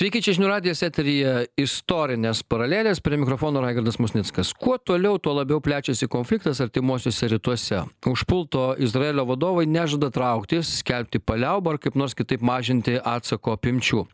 Sveiki, 0.00 0.22
čia 0.24 0.32
žinių 0.32 0.46
radijas 0.48 0.80
eteryje 0.80 1.32
istorinės 1.60 2.38
paralelės, 2.48 3.02
prie 3.04 3.18
mikrofono 3.20 3.60
Raigardas 3.60 3.98
Musnickas. 4.00 4.54
Kuo 4.56 4.78
toliau, 4.80 5.18
tuo 5.20 5.34
labiau 5.36 5.60
plečiasi 5.60 6.06
konfliktas 6.08 6.62
artimuosiuose 6.64 7.28
rytuose. 7.34 7.82
Užpulto 8.08 8.62
Izraelio 8.80 9.26
vadovai 9.28 9.66
nežada 9.68 10.08
trauktis, 10.08 10.70
skelbti 10.80 11.20
paliaubą 11.20 11.74
ar 11.74 11.80
kaip 11.84 11.98
nors 12.00 12.16
kitaip 12.16 12.40
mažinti 12.40 12.96
atsako 12.96 13.58
apimčių. 13.58 14.06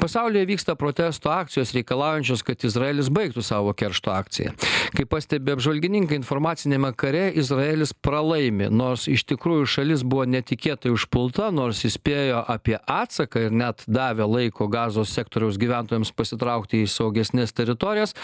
Pasaulyje 0.00 0.46
vyksta 0.48 0.78
protesto 0.80 1.28
akcijos 1.34 1.74
reikalaujančios, 1.76 2.46
kad 2.48 2.64
Izraelis 2.64 3.12
baigtų 3.12 3.44
savo 3.44 3.76
keršto 3.76 4.14
akciją. 4.16 4.56
Kaip 4.96 5.12
pastebė 5.12 5.58
apžvalgininkai, 5.58 6.16
informacinėme 6.22 6.94
kare 6.96 7.26
Izraelis 7.36 7.92
pralaimi, 7.92 8.70
nors 8.72 9.04
iš 9.12 9.26
tikrųjų 9.28 9.68
šalis 9.76 10.08
buvo 10.08 10.24
netikėtai 10.24 10.88
užpulta, 10.96 11.52
nors 11.52 11.84
įspėjo 11.84 12.40
apie 12.48 12.78
atsaką 12.80 13.44
ir 13.50 13.60
net 13.60 13.84
davė 13.84 14.24
laiko 14.24 14.72
gazos 14.72 15.17
sektoriaus 15.18 15.58
gyventojams 15.60 16.14
pasitraukti 16.16 16.84
į 16.84 16.90
saugesnes 16.92 17.54
teritorijas. 17.56 18.14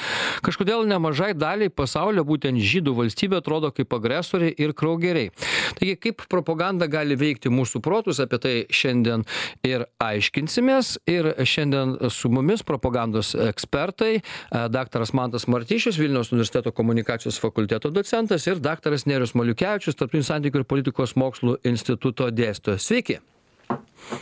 Kažkodėl 0.45 0.87
nemažai 0.89 1.33
daliai 1.37 1.73
pasaulio 1.73 2.25
būtent 2.27 2.61
žydų 2.63 2.95
valstybė 3.01 3.41
atrodo 3.43 3.73
kaip 3.75 3.93
agresorė 3.99 4.53
ir 4.55 4.75
kraugeriai. 4.77 5.33
Taigi 5.79 5.97
kaip 6.07 6.25
propaganda 6.31 6.89
gali 6.91 7.19
veikti 7.19 7.53
mūsų 7.53 7.83
protus 7.85 8.21
apie 8.23 8.41
tai 8.41 8.55
šiandien 8.71 9.27
ir 9.67 9.87
aiškinsimės. 10.03 10.95
Ir 11.11 11.33
šiandien 11.49 11.97
su 12.15 12.31
mumis 12.33 12.65
propagandos 12.67 13.35
ekspertai 13.49 14.23
daktaras 14.73 15.15
mantas 15.17 15.49
martišius 15.51 15.99
vilniaus 16.01 16.33
universiteto 16.33 16.73
komunikacijos 16.73 17.41
fakulteto 17.43 17.91
docentas 17.95 18.47
ir 18.47 18.63
daktaras 18.63 19.07
nerijus 19.11 19.35
maliukevičius 19.39 19.99
tarptautinių 19.99 20.31
santykių 20.31 20.63
ir 20.63 20.69
politikos 20.75 21.17
mokslų 21.21 21.59
instituto 21.69 22.31
dėstytojas. 22.31 22.87
Sveiki 22.89 23.21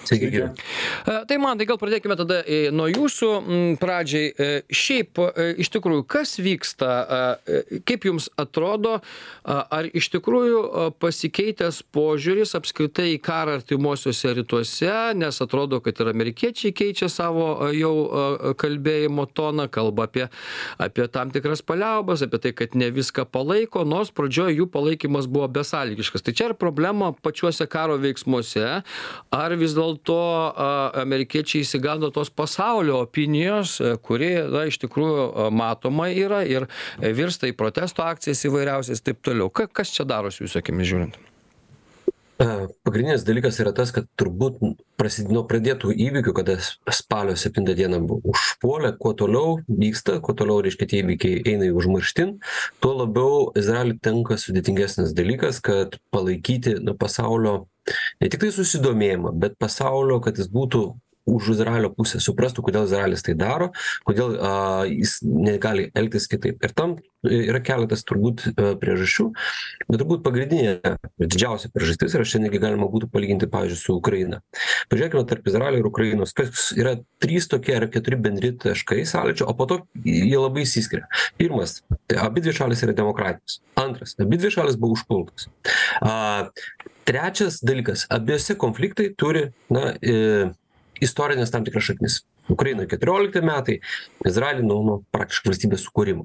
Sveiki, 0.04 0.30
gyvi. 0.30 0.42
E, 1.06 1.24
tai 1.26 1.36
man, 1.40 1.58
tai 1.58 1.66
gal 1.66 1.78
pradėkime 1.80 2.16
tada 2.18 2.40
e, 2.46 2.70
nuo 2.74 2.88
jūsų 2.90 3.30
pradžiai. 3.82 4.30
E, 4.30 4.48
šiaip, 4.70 5.18
iš 5.62 5.70
tikrųjų, 5.74 6.04
kas 6.10 6.36
vyksta, 6.42 6.90
kaip 7.86 8.06
jums 8.06 8.28
atrodo, 8.40 8.98
ar 9.44 9.88
iš 9.90 10.08
tikrųjų 10.14 10.60
pasikeitęs 11.02 11.82
požiūris 11.94 12.54
apskritai 12.58 13.12
į 13.14 13.20
karą 13.24 13.56
artimuosiuose 13.58 14.34
rytuose, 14.38 14.92
nes 15.18 15.40
atrodo, 15.44 15.80
kad 15.84 16.00
ir 16.02 16.12
amerikiečiai 16.12 16.74
keičia 16.76 17.08
savo 17.12 17.70
jau 17.74 18.54
kalbėjimo 18.58 19.26
toną, 19.34 19.68
kalba 19.72 20.06
apie, 20.08 20.28
apie 20.82 21.08
tam 21.12 21.32
tikras 21.34 21.64
paliaubas, 21.66 22.24
apie 22.26 22.42
tai, 22.42 22.54
kad 22.62 22.76
ne 22.78 22.90
viską 22.94 23.26
palaiko, 23.32 23.86
nors 23.88 24.12
pradžioje 24.14 24.58
jų 24.60 24.68
palaikymas 24.72 25.30
buvo 25.30 25.48
besąlygiškas. 25.60 26.26
Tai 26.26 26.36
čia 26.36 26.50
yra 26.50 26.58
problema 26.58 27.12
pačiuose 27.24 27.68
karo 27.70 27.98
veiksmuose, 28.02 28.82
ar 29.32 29.56
vis 29.56 29.74
dėlto 29.76 30.18
amerikiečiai 31.02 31.64
išsigando 31.64 32.12
tos 32.14 32.30
pasaulio 32.30 33.00
opinijos, 33.06 33.78
kuri, 34.04 34.34
na, 34.52 34.66
iš 34.68 34.82
tikrųjų 34.84 35.48
matoma 35.56 36.10
yra 36.12 36.42
ir 36.44 36.68
virsta 37.00 37.48
į 37.48 37.56
protesto 37.58 38.04
akcijas 38.06 38.44
įvairiausias 38.48 39.00
ir 39.00 39.10
taip 39.10 39.24
toliau. 39.24 39.50
Kas 39.50 39.94
čia 39.96 40.08
darosi 40.08 40.44
jūsų 40.44 40.62
akimis 40.62 40.92
žiūrint? 40.92 41.20
Pagrindinis 42.82 43.24
dalykas 43.26 43.58
yra 43.62 43.72
tas, 43.76 43.92
kad 43.94 44.06
turbūt 44.18 44.58
nuo 44.62 45.42
pradėtų 45.48 45.92
įvykių, 45.94 46.34
kada 46.34 46.56
spalio 46.94 47.36
7 47.38 47.74
dieną 47.78 48.00
užpuolė, 48.18 48.92
kuo 48.98 49.12
toliau 49.18 49.58
vyksta, 49.68 50.18
kuo 50.24 50.34
toliau, 50.38 50.62
reiškia, 50.64 50.88
tie 50.90 51.02
įvykiai 51.02 51.42
eina 51.52 51.68
į 51.68 51.76
užmarštin, 51.78 52.34
tuo 52.82 52.94
labiau 53.02 53.50
Izraeliui 53.58 54.00
tenka 54.02 54.38
sudėtingesnis 54.40 55.14
dalykas, 55.18 55.60
kad 55.62 55.98
palaikyti 56.14 56.78
pasaulio 56.98 57.66
ne 58.22 58.30
tiktai 58.30 58.52
susidomėjimą 58.54 59.34
bet 59.42 59.58
pasaulio 59.62 60.20
kad 60.22 60.38
jis 60.38 60.50
būtų 60.52 60.84
už 61.28 61.52
izraelio 61.54 61.92
pusės 61.94 62.26
suprastų 62.26 62.64
kodėl 62.66 62.86
izraelis 62.88 63.24
tai 63.26 63.34
daro 63.38 63.70
kodėl 64.08 64.36
a 64.42 64.52
jis 64.88 65.20
negali 65.22 65.90
elgtis 65.94 66.28
kitaip. 66.30 66.62
Ir 66.62 66.74
tam 66.76 66.96
yra 67.22 67.60
keletas 67.62 68.02
turbūt 68.08 68.48
priežasčių 68.82 69.28
bet 69.86 70.00
turbūt 70.00 70.24
pagrindinė 70.26 70.96
didžiausia 71.22 71.70
priežastis 71.74 72.16
ir 72.16 72.26
čia 72.26 72.42
netgi 72.42 72.60
galima 72.62 72.88
būtų 72.90 73.10
palyginti 73.12 73.48
pavyzdžiui 73.52 73.78
su 73.78 73.96
ukraina. 73.98 74.40
Pažiūrėkime 74.90 75.24
tarp 75.30 75.46
izraelio 75.50 75.82
ir 75.82 75.90
ukrainos 75.90 76.34
kas 76.36 76.72
yra 76.74 76.96
trys 77.22 77.46
tokie 77.50 77.76
ar 77.78 77.86
keturi 77.92 78.18
bendri 78.18 78.52
taškai 78.58 79.04
sąlyčio 79.08 79.46
o 79.46 79.54
po 79.58 79.68
to 79.70 79.80
jie 80.02 80.38
labai 80.38 80.66
išsiskiria. 80.66 81.06
Pirmas 81.38 81.80
tai 82.10 82.18
abidvi 82.24 82.54
šalys 82.56 82.82
yra 82.86 82.96
demokratinės 82.98 83.60
antras 83.78 84.18
abidvi 84.22 84.50
šalys 84.52 84.78
buvo 84.80 84.98
užpultos. 84.98 85.46
A 86.02 86.50
trečias 87.06 87.60
dalykas 87.62 88.06
abiejose 88.10 88.58
konfliktai 88.58 89.12
turi 89.18 89.50
na 89.70 89.94
e 90.02 90.50
istorines 91.02 91.50
tam 91.52 91.64
tikras 91.66 91.90
šaknis. 91.90 92.22
Ukrainoj 92.50 92.88
keturiolikti 92.90 93.40
metai 93.46 93.76
izraely 94.26 94.64
nuo 94.66 94.80
nuo 94.82 94.96
praktiškai 95.14 95.52
valstybės 95.52 95.84
sukūrimo. 95.86 96.24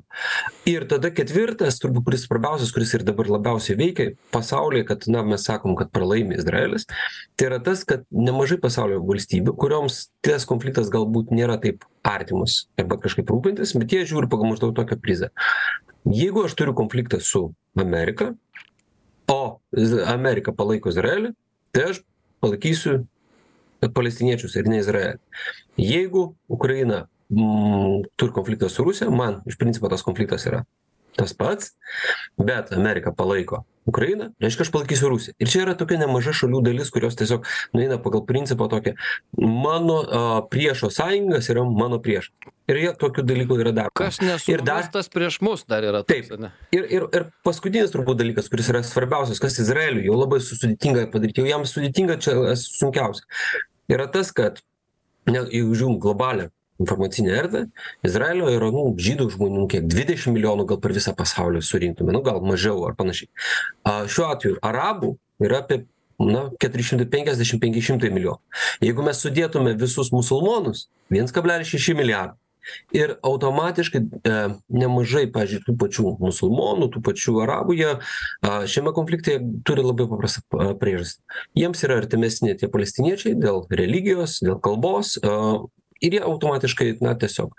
Ir 0.70 0.88
tada 0.90 1.12
ketvirtas 1.14 1.78
turbūt 1.84 2.08
kuris 2.08 2.26
svarbiausias 2.26 2.74
kuris 2.74 2.94
ir 2.98 3.06
dabar 3.06 3.30
labiausiai 3.30 3.78
veikia 3.78 4.08
pasaulyje 4.34 4.88
kad 4.90 5.06
na 5.14 5.22
mes 5.28 5.46
sakom 5.46 5.76
kad 5.78 5.92
pralaimi 5.94 6.40
izraelis 6.40 6.88
tai 7.38 7.52
yra 7.52 7.60
tas 7.64 7.84
kad 7.88 8.06
nemažai 8.10 8.58
pasaulio 8.64 9.04
valstybių 9.06 9.54
kurioms 9.62 10.08
tas 10.26 10.48
konfliktas 10.50 10.90
galbūt 10.94 11.34
nėra 11.38 11.60
taip 11.62 11.86
artimas 12.08 12.64
arba 12.82 12.98
kažkaip 13.04 13.30
rūpintis 13.30 13.76
bet 13.78 13.94
jie 13.94 14.02
žiūri 14.10 14.32
pagal 14.32 14.50
maždaug 14.54 14.74
tokią 14.78 14.98
prizą. 15.04 15.30
Jeigu 16.08 16.48
aš 16.48 16.58
turiu 16.58 16.74
konfliktą 16.78 17.22
su 17.22 17.52
amerika 17.78 18.32
o 19.30 19.60
amerika 20.10 20.56
palaiko 20.56 20.90
izraelį 20.90 21.36
tai 21.76 21.92
aš 21.92 22.02
palaikysiu 22.42 23.04
palestiniečius 23.82 24.58
ir 24.58 24.68
ne 24.72 24.82
izraelį. 24.82 25.22
Jeigu 25.78 26.32
ukraina 26.50 27.06
m 27.30 28.04
turi 28.16 28.32
konfliktą 28.34 28.70
su 28.72 28.84
rusija 28.88 29.10
man 29.12 29.42
iš 29.46 29.58
principo 29.60 29.90
tas 29.92 30.02
konfliktas 30.02 30.46
yra 30.48 30.64
tas 31.18 31.34
pats 31.34 31.74
bet 32.38 32.72
amerika 32.72 33.12
palaiko 33.12 33.64
ukrainą 33.88 34.30
reiškia 34.44 34.66
aš 34.68 34.72
palaikysiu 34.72 35.10
rusiją. 35.10 35.36
Ir 35.40 35.50
čia 35.52 35.64
yra 35.64 35.74
tokia 35.80 35.98
nemaža 36.02 36.34
šalių 36.36 36.62
dalis 36.66 36.92
kurios 36.94 37.16
tiesiog 37.20 37.48
nueina 37.76 37.98
pagal 38.04 38.26
principą 38.28 38.68
tokį 38.72 38.94
mano 39.40 39.98
a 40.04 40.24
priešo 40.52 40.92
sąjungas 40.94 41.48
yra 41.54 41.64
mano 41.68 42.00
priešas 42.04 42.52
ir 42.68 42.82
jie 42.82 42.92
tokių 43.00 43.24
dalykų 43.28 43.60
yra 43.64 43.74
daro. 43.76 43.94
Kas 43.96 44.20
nesuvers 44.24 44.92
tas 44.92 45.08
prieš 45.12 45.40
mus 45.46 45.64
dar 45.72 45.88
yra 45.88 46.04
Taip. 46.08 46.28
toks, 46.28 46.52
ir 46.76 46.90
ir 46.98 47.08
ir 47.16 47.28
paskutinis 47.48 47.96
turbūt 47.96 48.20
dalykas 48.20 48.52
kuris 48.52 48.72
yra 48.74 48.84
svarbiausias 48.88 49.42
kas 49.44 49.60
izraeliui 49.64 50.08
jau 50.10 50.20
labai 50.20 50.42
su 50.44 50.60
sudėtinga 50.60 51.08
padaryt 51.14 51.40
jau 51.40 51.48
jam 51.48 51.64
sudėtinga 51.68 52.20
čia 52.24 52.36
sunkiausia 52.60 53.24
yra 53.92 54.08
tas 54.12 54.32
kad 54.36 54.62
ne 55.28 55.44
jeigu 55.52 55.76
žiūrim 55.76 56.00
globalią 56.04 56.50
informacinę 56.80 57.34
erdvę 57.34 57.66
izraelio 58.06 58.50
yra 58.54 58.70
nu 58.74 58.88
žydų 59.02 59.30
žmonių 59.34 59.68
kiek 59.72 59.88
dvidešim 59.90 60.36
milijonų 60.38 60.68
gal 60.70 60.82
per 60.84 60.94
visą 60.98 61.14
pasaulį 61.18 61.64
surinktume 61.66 62.14
nu 62.16 62.22
gal 62.26 62.42
mažiau 62.46 62.84
ar 62.88 62.98
panašiai. 63.00 63.30
A 63.88 64.04
šiuo 64.06 64.28
atveju 64.34 64.60
arabų 64.66 65.16
yra 65.44 65.64
apie 65.64 65.84
na 66.22 66.48
keturi 66.62 66.86
šimtai 66.86 67.10
penkiasdešim 67.14 67.62
penki 67.62 67.82
šimtai 67.86 68.10
milijonų. 68.14 68.42
Jeigu 68.86 69.06
mes 69.06 69.22
sudėtume 69.22 69.76
visus 69.78 70.12
musulmonus 70.14 70.88
viens 71.14 71.34
kablelis 71.34 71.70
šeši 71.74 71.98
milijardo 71.98 72.38
ir 72.96 73.16
automatiškai 73.26 74.02
e 74.02 74.36
nemažai 74.74 75.26
pavyzdžiui 75.34 75.64
tų 75.68 75.78
pačių 75.84 76.14
musulmonų 76.22 76.90
tų 76.94 77.04
pačių 77.08 77.38
arabų 77.46 77.78
jie 77.78 77.94
a 77.96 78.60
šiame 78.70 78.94
konflikte 78.96 79.40
turi 79.68 79.86
labai 79.86 80.08
paprastą 80.12 80.74
priežastį. 80.82 81.24
Jiems 81.58 81.84
yra 81.88 82.00
artimesni 82.02 82.56
tie 82.60 82.70
palestiniečiai 82.72 83.38
dėl 83.40 83.66
religijos 83.72 84.40
dėl 84.44 84.60
kalbos 84.64 85.18
a 85.24 85.38
ir 86.02 86.18
jie 86.18 86.24
automatiškai 86.24 86.98
na 87.02 87.16
tiesiog 87.18 87.54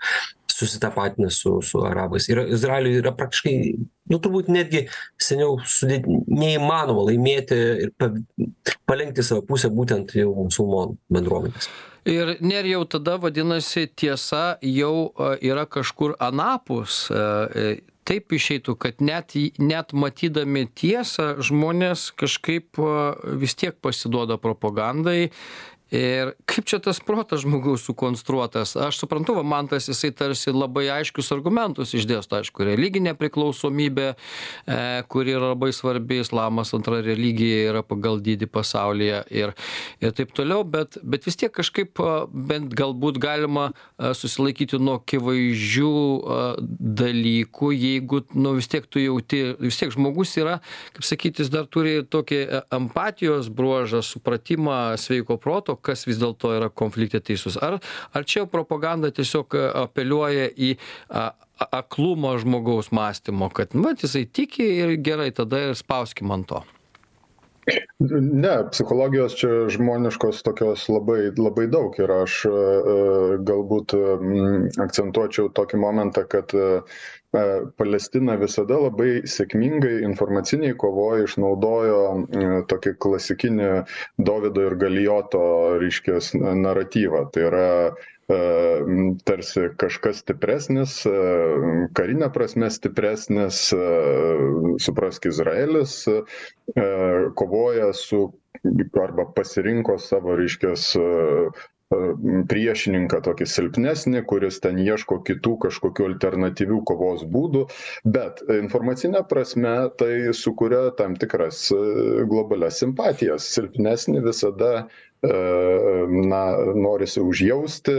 susitapatina 0.59 1.29
su 1.29 1.61
su 1.61 1.83
arabais. 1.85 2.27
Ir 2.29 2.41
izraeliui 2.55 2.99
yra 2.99 3.13
praktiškai 3.15 3.53
nu 4.11 4.19
turbūt 4.19 4.49
netgi 4.51 4.87
seniau 5.21 5.59
sudėt 5.63 6.07
neįmanoma 6.07 7.05
laimėti 7.11 7.59
ir 7.85 7.93
pa 7.97 8.11
palenkti 8.89 9.23
savo 9.23 9.45
pusę 9.47 9.71
būtent 9.71 10.15
jau 10.19 10.33
musulmonų 10.35 10.97
bendruomenės 11.15 11.69
Ir 12.07 12.37
nerijau 12.39 12.85
tada 12.87 13.17
vadinasi 13.19 13.87
tiesa 13.95 14.57
jau 14.63 15.11
yra 15.41 15.65
kažkur 15.67 16.15
anapus. 16.19 17.07
Taip 18.09 18.33
išeitų, 18.33 18.73
kad 18.81 19.03
net, 19.05 19.35
net 19.61 19.91
matydami 19.93 20.65
tiesą 20.73 21.35
žmonės 21.45 22.09
kažkaip 22.17 22.79
vis 23.41 23.53
tiek 23.59 23.75
pasiduoda 23.83 24.39
propagandai 24.41 25.29
ir 25.91 26.33
kaip 26.49 26.67
čia 26.69 26.79
tas 26.83 26.99
protas 27.03 27.41
žmogaus 27.43 27.83
sukonstruotas? 27.87 28.75
Aš 28.77 29.01
suprantu 29.01 29.35
va 29.37 29.43
mantas 29.43 29.89
jisai 29.89 30.11
tarsi 30.15 30.53
labai 30.53 30.87
aiškius 30.99 31.31
argumentus 31.33 31.95
išdėsto. 31.97 32.39
Aišku 32.39 32.67
religinė 32.67 33.15
priklausomybė 33.17 34.09
e 34.69 34.79
kuri 35.09 35.33
yra 35.37 35.53
labai 35.53 35.71
svarbi 35.75 36.19
islamas 36.23 36.73
antra 36.77 36.99
religija 37.05 37.69
yra 37.71 37.83
pagal 37.85 38.19
dydį 38.23 38.49
pasaulyje 38.53 39.23
ir 39.33 39.53
ir 40.03 40.13
taip 40.17 40.33
toliau 40.37 40.63
bet 40.63 40.99
bet 41.03 41.25
vis 41.27 41.39
tiek 41.39 41.53
kažkaip 41.55 42.01
bent 42.29 42.73
galbūt 42.77 43.19
galima 43.21 43.69
susilaikyti 43.97 44.79
nuo 44.81 44.99
akivaizdžių 44.99 45.93
dalykų 47.01 47.71
jeigu 47.75 48.21
nu 48.37 48.55
vis 48.59 48.69
tiek 48.71 48.85
tu 48.89 49.01
jauti 49.01 49.41
vis 49.59 49.79
tiek 49.79 49.93
žmogus 49.95 50.35
yra 50.41 50.59
kaip 50.93 51.07
sakyt 51.07 51.41
jis 51.43 51.51
dar 51.53 51.67
turi 51.71 51.99
tokį 52.05 52.41
empatijos 52.75 53.49
bruožą 53.53 54.03
supratimą 54.05 54.79
sveiko 55.01 55.39
proto 55.41 55.78
kas 55.81 56.05
vis 56.07 56.19
dėlto 56.21 56.53
yra 56.57 56.69
konflikte 56.69 57.21
teisus. 57.23 57.57
Ar 57.57 57.79
ar 58.13 58.25
čia 58.25 58.45
propaganda 58.49 59.11
tiesiog 59.11 59.55
apeliuoja 59.85 60.49
į 60.55 60.75
a 61.09 61.29
aklumą 61.59 62.37
žmogaus 62.39 62.87
mąstymo 62.95 63.49
kad 63.51 63.73
vat 63.75 64.03
jisai 64.03 64.25
tiki 64.25 64.63
ir 64.79 64.95
gerai 65.03 65.31
tada 65.35 65.59
ir 65.69 65.75
spauskim 65.75 66.31
ant 66.31 66.47
to 66.47 66.61
Ne, 67.99 68.51
psichologijos 68.71 69.35
čia 69.37 69.67
žmoniškos 69.73 70.41
tokios 70.47 70.85
labai, 70.89 71.29
labai 71.37 71.67
daug 71.71 71.97
ir 71.99 72.11
aš 72.15 72.37
e, 72.49 72.51
galbūt 73.49 73.95
akcentuočiau 74.85 75.51
tokį 75.59 75.79
momentą, 75.83 76.23
kad 76.31 76.55
e, 76.55 76.69
Palestina 77.77 78.37
visada 78.41 78.79
labai 78.81 79.09
sėkmingai 79.29 79.99
informaciniai 80.07 80.77
kovoje 80.81 81.27
išnaudojo 81.27 81.99
tokį 82.71 82.95
klasikinį 83.05 83.67
Davido 84.29 84.65
ir 84.69 84.77
Galijoto, 84.81 85.43
reiškės, 85.83 86.31
naratyvą. 86.39 87.27
Tai 87.35 87.45
yra 87.51 87.67
tarsi 89.25 89.63
kažkas 89.81 90.21
stipresnis, 90.23 90.99
karinė 91.97 92.29
prasme 92.33 92.69
stipresnis, 92.73 93.63
suprask, 94.85 95.25
Izraelis 95.31 96.03
kovoja 97.39 97.89
su 97.97 98.21
arba 99.01 99.25
pasirinko 99.35 99.97
savo, 100.03 100.35
reiškės, 100.37 100.91
priešininką 102.49 103.17
tokį 103.25 103.45
silpnesnį, 103.49 104.19
kuris 104.29 104.59
ten 104.61 104.77
ieško 104.77 105.15
kitų 105.25 105.55
kažkokių 105.63 106.05
alternatyvių 106.11 106.83
kovos 106.85 107.23
būdų, 107.35 107.63
bet 108.17 108.43
informacinė 108.59 109.23
prasme 109.31 109.73
tai 109.97 110.11
sukuria 110.37 110.91
tam 110.99 111.17
tikras 111.17 111.63
globalias 112.29 112.77
simpatijas. 112.83 113.49
Silpnesnį 113.57 114.21
visada 114.27 114.73
na, 115.21 116.43
norisi 116.75 117.19
užjausti, 117.19 117.93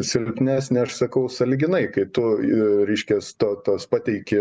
silpnesnė, 0.00 0.80
aš 0.86 0.94
sakau, 0.96 1.26
saliginai, 1.30 1.82
kai 1.92 2.06
tu, 2.16 2.24
reiškia, 2.88 3.18
to, 3.38 3.50
tos 3.66 3.84
pateiki 3.90 4.40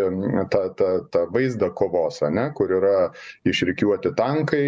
tą, 0.54 0.62
tą, 0.80 0.90
tą 1.12 1.26
vaizdą 1.34 1.70
kovos, 1.76 2.22
ne, 2.32 2.48
kur 2.56 2.72
yra 2.80 2.94
išrikiuoti 3.50 4.14
tankai 4.18 4.64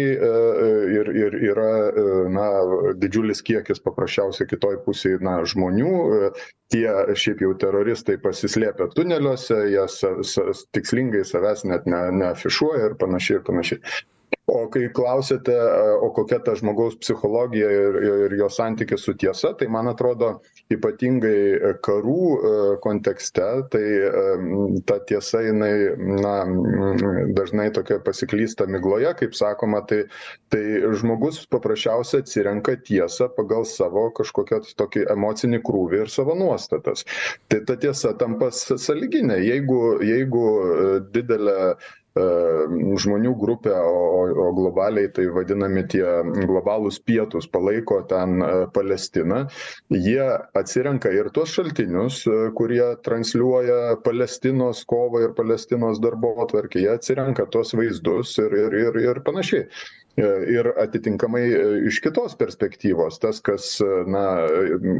ir, 0.92 1.10
ir 1.24 1.38
yra 1.54 1.70
na, 2.30 2.46
didžiulis 3.00 3.40
kiekis 3.46 3.80
paprasčiausiai 3.82 4.50
kitoj 4.52 4.82
pusėje 4.84 5.22
na, 5.24 5.40
žmonių, 5.48 5.96
tie 6.72 6.86
šiaip 7.16 7.42
jau 7.46 7.56
teroristai 7.64 8.20
pasislėpę 8.20 8.92
tuneliuose, 8.92 9.62
jie 9.72 9.88
sa, 9.88 10.18
sa, 10.20 10.50
tikslingai 10.76 11.24
savęs 11.24 11.64
net 11.68 11.88
ne, 11.88 12.04
neafišuoja 12.20 12.92
ir 12.92 12.98
panašiai 13.00 13.40
ir 13.40 13.46
panašiai 13.48 13.80
o 14.52 14.68
kai 14.72 14.88
klausiate 14.94 15.54
o 16.02 16.10
kokia 16.16 16.38
ta 16.44 16.54
žmogaus 16.58 16.96
psichologija 17.00 17.70
ir 17.70 17.98
ir 18.08 18.36
jo 18.40 18.48
santykis 18.52 19.04
su 19.06 19.14
tiesa 19.18 19.52
tai 19.58 19.68
man 19.72 19.88
atrodo 19.92 20.32
ypatingai 20.72 21.74
karų 21.86 22.78
kontekste 22.84 23.48
tai 23.72 23.84
ta 24.88 24.98
tiesa 25.08 25.42
jinai 25.46 25.72
na 26.22 26.34
dažnai 27.38 27.70
tokia 27.74 28.00
pasiklysta 28.04 28.66
migloje 28.66 29.14
kaip 29.22 29.36
sakoma 29.38 29.82
tai 29.88 30.02
tai 30.52 30.62
žmogus 31.00 31.42
paprasčiausiai 31.52 32.22
atsirenka 32.24 32.76
tiesą 32.88 33.28
pagal 33.36 33.64
savo 33.68 34.08
kažkokią 34.18 34.60
tokį 34.76 35.06
emocinį 35.16 35.62
krūvį 35.66 36.04
ir 36.04 36.12
savo 36.12 36.36
nuostatas. 36.38 37.06
Tai 37.48 37.62
ta 37.68 37.76
tiesa 37.80 38.12
tampa 38.20 38.50
sąlyginė. 38.52 39.38
Jeigu 39.46 39.80
jeigu 40.04 40.46
didelė 41.14 41.74
žmonių 42.12 43.32
grupė, 43.40 43.72
o, 43.72 44.26
o 44.44 44.48
globaliai 44.56 45.08
tai 45.16 45.26
vadinami 45.32 45.84
tie 45.88 46.04
globalūs 46.44 47.00
pietus 47.00 47.48
palaiko 47.48 48.02
ten 48.08 48.42
Palestiną, 48.74 49.46
jie 49.88 50.26
atsirenka 50.58 51.12
ir 51.12 51.30
tuos 51.32 51.54
šaltinius, 51.56 52.22
kurie 52.58 52.84
transliuoja 53.06 53.96
Palestinos 54.04 54.84
kovą 54.84 55.24
ir 55.24 55.34
Palestinos 55.38 56.02
darbo 56.04 56.34
atvarkį, 56.44 56.84
jie 56.84 56.92
atsirenka 56.98 57.48
tuos 57.48 57.72
vaizdus 57.78 58.36
ir, 58.44 58.52
ir, 58.66 58.78
ir, 58.86 59.02
ir 59.08 59.22
panašiai. 59.24 59.68
E, 60.16 60.24
ir 60.52 60.66
atitinkamai 60.76 61.42
e, 61.56 61.60
iš 61.88 62.02
kitos 62.04 62.34
perspektyvos 62.36 63.16
tas 63.22 63.38
kas 63.40 63.68
e, 63.80 63.86
na 64.12 64.24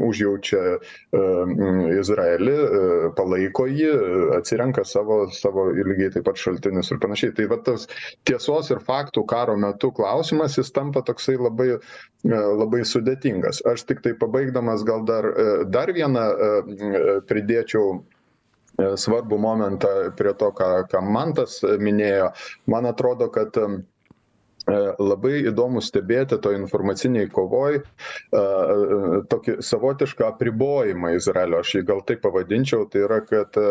užjaučia 0.07 0.79
izraelį 1.99 2.55
palaiko 3.17 3.67
jį 3.69 3.91
atsirenka 4.39 4.81
savo 4.89 5.19
savo 5.37 5.67
lygiai 5.75 6.15
taip 6.15 6.25
pat 6.31 6.41
šaltinius 6.41 6.89
ir 6.95 7.01
panašiai. 7.03 7.35
Tai 7.37 7.45
va 7.53 7.59
tas 7.67 7.85
tiesos 8.25 8.71
ir 8.73 8.81
faktų 8.87 9.25
karo 9.29 9.53
metu 9.61 9.91
klausimas 9.93 10.57
jis 10.57 10.73
tampa 10.73 11.05
toksai 11.05 11.37
labai 11.37 11.69
labai 12.33 12.81
sudėtingas. 12.87 13.61
Aš 13.69 13.85
tiktai 13.91 14.15
pabaigdamas 14.17 14.81
gal 14.87 15.05
dar 15.05 15.29
dar 15.69 15.93
vieną 15.93 16.25
pridėčiau 17.29 17.99
svarbų 18.97 19.37
momentą 19.37 19.89
prie 20.17 20.33
to 20.33 20.49
ką 20.57 20.75
ką 20.89 21.05
mantas 21.05 21.59
minėjo. 21.61 22.31
Man 22.65 22.89
atrodo 22.89 23.29
kad 23.29 23.61
labai 24.67 25.41
įdomu 25.49 25.81
stebėti 25.83 26.37
toj 26.41 26.55
informacinėj 26.61 27.27
kovoj 27.35 27.79
e, 27.79 27.83
tokį 29.31 29.57
savotišką 29.65 30.27
apribojimą 30.29 31.13
Izraelio. 31.17 31.59
Aš 31.63 31.75
jį 31.77 31.83
gal 31.89 32.03
taip 32.07 32.23
pavadinčiau, 32.23 32.87
tai 32.91 33.03
yra, 33.03 33.19
kad 33.27 33.59
e, 33.59 33.67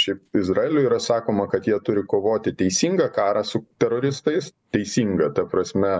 šiaip 0.00 0.40
Izraeliui 0.42 0.86
yra 0.86 1.00
sakoma, 1.02 1.48
kad 1.50 1.66
jie 1.66 1.78
turi 1.86 2.06
kovoti 2.06 2.54
teisingą 2.54 3.10
karą 3.14 3.42
su 3.46 3.64
teroristais, 3.82 4.52
teisingą, 4.70 5.32
ta 5.34 5.46
prasme, 5.50 5.96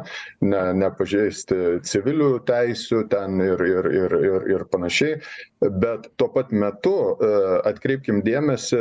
ne, 0.46 0.62
nepažeisti 0.78 1.80
civilių 1.86 2.32
teisių 2.46 3.02
ten 3.10 3.40
ir, 3.42 3.64
ir, 3.66 3.90
ir, 4.04 4.18
ir, 4.30 4.50
ir 4.54 4.66
panašiai, 4.70 5.18
bet 5.60 6.08
tuo 6.16 6.28
pat 6.32 6.52
metu 6.56 6.94
atkreipkim 7.68 8.22
dėmesį, 8.24 8.80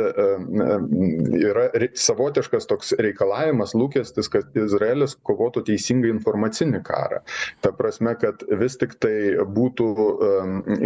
yra 1.40 1.66
savotiškas 1.98 2.68
toks 2.70 2.94
reikalavimas, 3.00 3.74
lūkestis, 3.76 4.30
kad 4.32 4.56
izraelis 4.56 5.16
kovotų 5.26 5.64
teisingą 5.68 6.10
informacinį 6.14 6.82
karą. 6.86 7.20
Ta 7.64 7.72
prasme 7.76 8.14
kad 8.20 8.44
vis 8.60 8.78
tiktai 8.80 9.36
būtų 9.44 9.90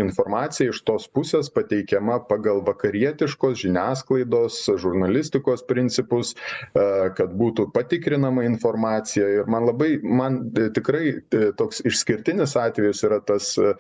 informacija 0.05 0.73
iš 0.75 0.83
tos 0.89 1.07
pusės 1.15 1.51
pateikiama 1.55 2.21
pagal 2.29 2.65
vakarietiškos 2.67 3.61
žiniasklaidos 3.63 4.61
žurnalistikos 4.83 5.65
principus 5.69 6.35
kad 6.75 7.35
būtų 7.39 7.69
patikrinama 7.75 8.45
informacija. 8.49 9.27
Ir 9.41 9.51
man 9.51 9.67
labai 9.69 9.99
man 10.03 10.41
tikrai 10.77 11.05
e, 11.15 11.51
toks 11.59 11.83
išskirtinis 11.87 12.57
atvejis 12.59 13.03
yra 13.07 13.21
tas 13.27 13.53
e, 13.59 13.75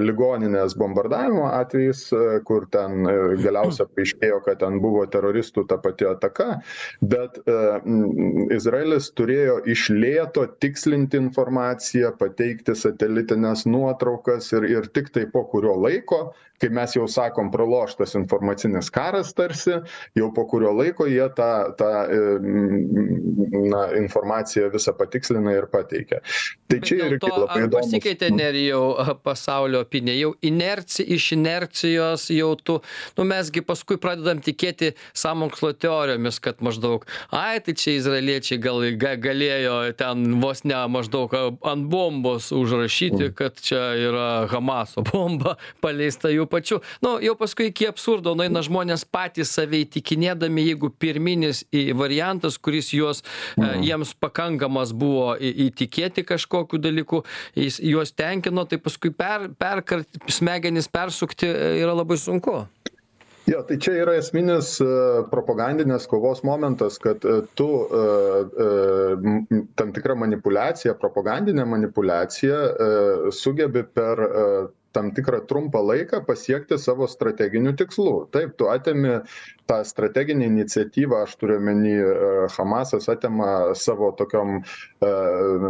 ligoninės 0.00 0.76
bombardavimo 1.16 1.46
atvejis 1.52 2.02
kur 2.48 2.66
ten 2.70 3.06
e, 3.10 3.16
galiausia 3.42 3.88
paaiškėjo 3.96 4.40
kad 4.46 4.62
ten 4.62 4.80
buvo 4.84 5.04
teroristų 5.10 5.66
ta 5.70 5.80
pati 5.82 6.08
ataka 6.08 6.60
bet 7.00 7.40
izraelis 8.54 8.76
izraelis 8.76 9.10
turėjo 9.18 9.56
iš 9.72 9.88
lėto 9.90 10.46
tikslinti 10.60 11.18
informaciją 11.20 12.12
pateikti 12.18 12.74
satelitines 12.74 13.66
nuotraukas 13.66 14.52
ir 14.52 14.64
ir 14.64 14.88
tiktai 14.92 15.26
po 15.32 15.44
kurio 15.50 15.76
laiko 15.80 16.34
kai 16.60 16.70
mes 16.72 16.94
jau 16.96 17.06
sakom 17.08 17.50
praloštas 17.52 18.14
informacinis 18.16 18.88
karas 18.90 19.32
tarsi 19.36 19.76
jau 20.16 20.28
po 20.34 20.46
kurio 20.48 20.72
laiko 20.72 21.06
jie 21.06 21.28
tą 21.36 21.50
tą 21.76 21.90
na 23.70 23.82
informaciją 23.98 24.70
visą 24.72 24.94
patikslina 24.96 25.52
ir 25.56 25.66
pateikia. 25.72 26.20
Tai 26.70 26.80
čia 26.80 27.10
irgi 27.10 27.30
labai 27.30 27.66
įdomus 27.66 27.90
pasikeitė 27.90 28.30
nerijau 28.34 29.16
pasaulio 29.24 29.82
opinija? 29.84 30.16
Jau 30.24 30.32
inerci 30.42 31.05
iš 31.06 31.32
inercijos 31.36 32.28
jau 32.34 32.52
tu 32.56 32.80
nu 33.16 33.26
mes 33.28 33.50
gi 33.52 33.62
paskui 33.66 33.98
pradedam 34.00 34.42
tikėti 34.44 34.92
sąmokslo 35.16 35.72
teorijomis 35.78 36.40
kad 36.42 36.62
maždaug 36.64 37.06
ai 37.30 37.60
tai 37.64 37.76
čia 37.78 37.96
izraeliečiai 38.00 38.60
gal 38.62 38.82
ga 39.00 39.14
galėjo 39.20 39.76
ten 39.98 40.40
vos 40.42 40.64
ne 40.66 40.78
maždaug 40.90 41.32
ant 41.36 41.88
bombos 41.90 42.50
užrašyti 42.54 43.32
kad 43.36 43.60
čia 43.60 43.82
yra 44.08 44.28
hamaso 44.50 45.04
bomba 45.06 45.56
paleista 45.84 46.30
jų 46.32 46.46
pačių. 46.50 46.80
Nu 47.04 47.16
jau 47.22 47.36
paskui 47.38 47.70
iki 47.70 47.88
absurdo 47.90 48.34
nueina 48.38 48.62
žmonės 48.64 49.06
patys 49.08 49.52
save 49.56 49.82
įtikinėdami 49.84 50.66
jeigu 50.70 50.90
pirminis 50.90 51.64
variantas 51.96 52.58
kuris 52.58 52.92
juos 52.94 53.22
e, 53.22 53.68
jiems 53.86 54.14
pakankamas 54.20 54.92
buvo 54.96 55.34
įtikėti 55.36 56.24
kažkokiu 56.26 56.80
dalyku 56.82 57.22
jis 57.56 57.78
juos 57.82 58.12
tenkino 58.16 58.66
tai 58.68 58.78
paskui 58.82 59.12
per 59.14 59.48
perkart 59.58 60.20
smegenis 60.32 60.88
persukti 60.96 61.50
e, 61.50 61.76
yra 61.82 61.94
labai 61.96 62.18
sunku. 62.20 62.56
Jo 63.46 63.60
tai 63.62 63.76
čia 63.78 63.92
yra 64.02 64.16
esminis 64.18 64.72
e, 64.82 64.88
propagandinės 65.30 66.08
kovos 66.10 66.42
momentas 66.46 66.96
kad 67.02 67.22
tu 67.58 67.68
tam 69.78 69.92
tikra 69.94 70.16
manipuliacija 70.18 70.96
propagandinė 70.98 71.68
manipuliacija 71.76 72.58
sugebi 73.30 73.84
per 73.94 74.24
tam 74.96 75.12
tikrą 75.16 75.42
trumpą 75.50 75.82
laiką 75.84 76.22
pasiekti 76.26 76.78
savo 76.80 77.08
strateginių 77.10 77.76
tikslų. 77.76 78.14
Taip 78.32 78.56
tu 78.56 78.70
atimi 78.72 79.18
tą 79.68 79.80
strateginę 79.84 80.46
iniciatyvą 80.48 81.22
aš 81.26 81.34
turiu 81.40 81.58
omeny 81.60 81.94
hamasas 82.56 83.08
atima 83.12 83.74
savo 83.74 84.12
tokiom 84.16 84.60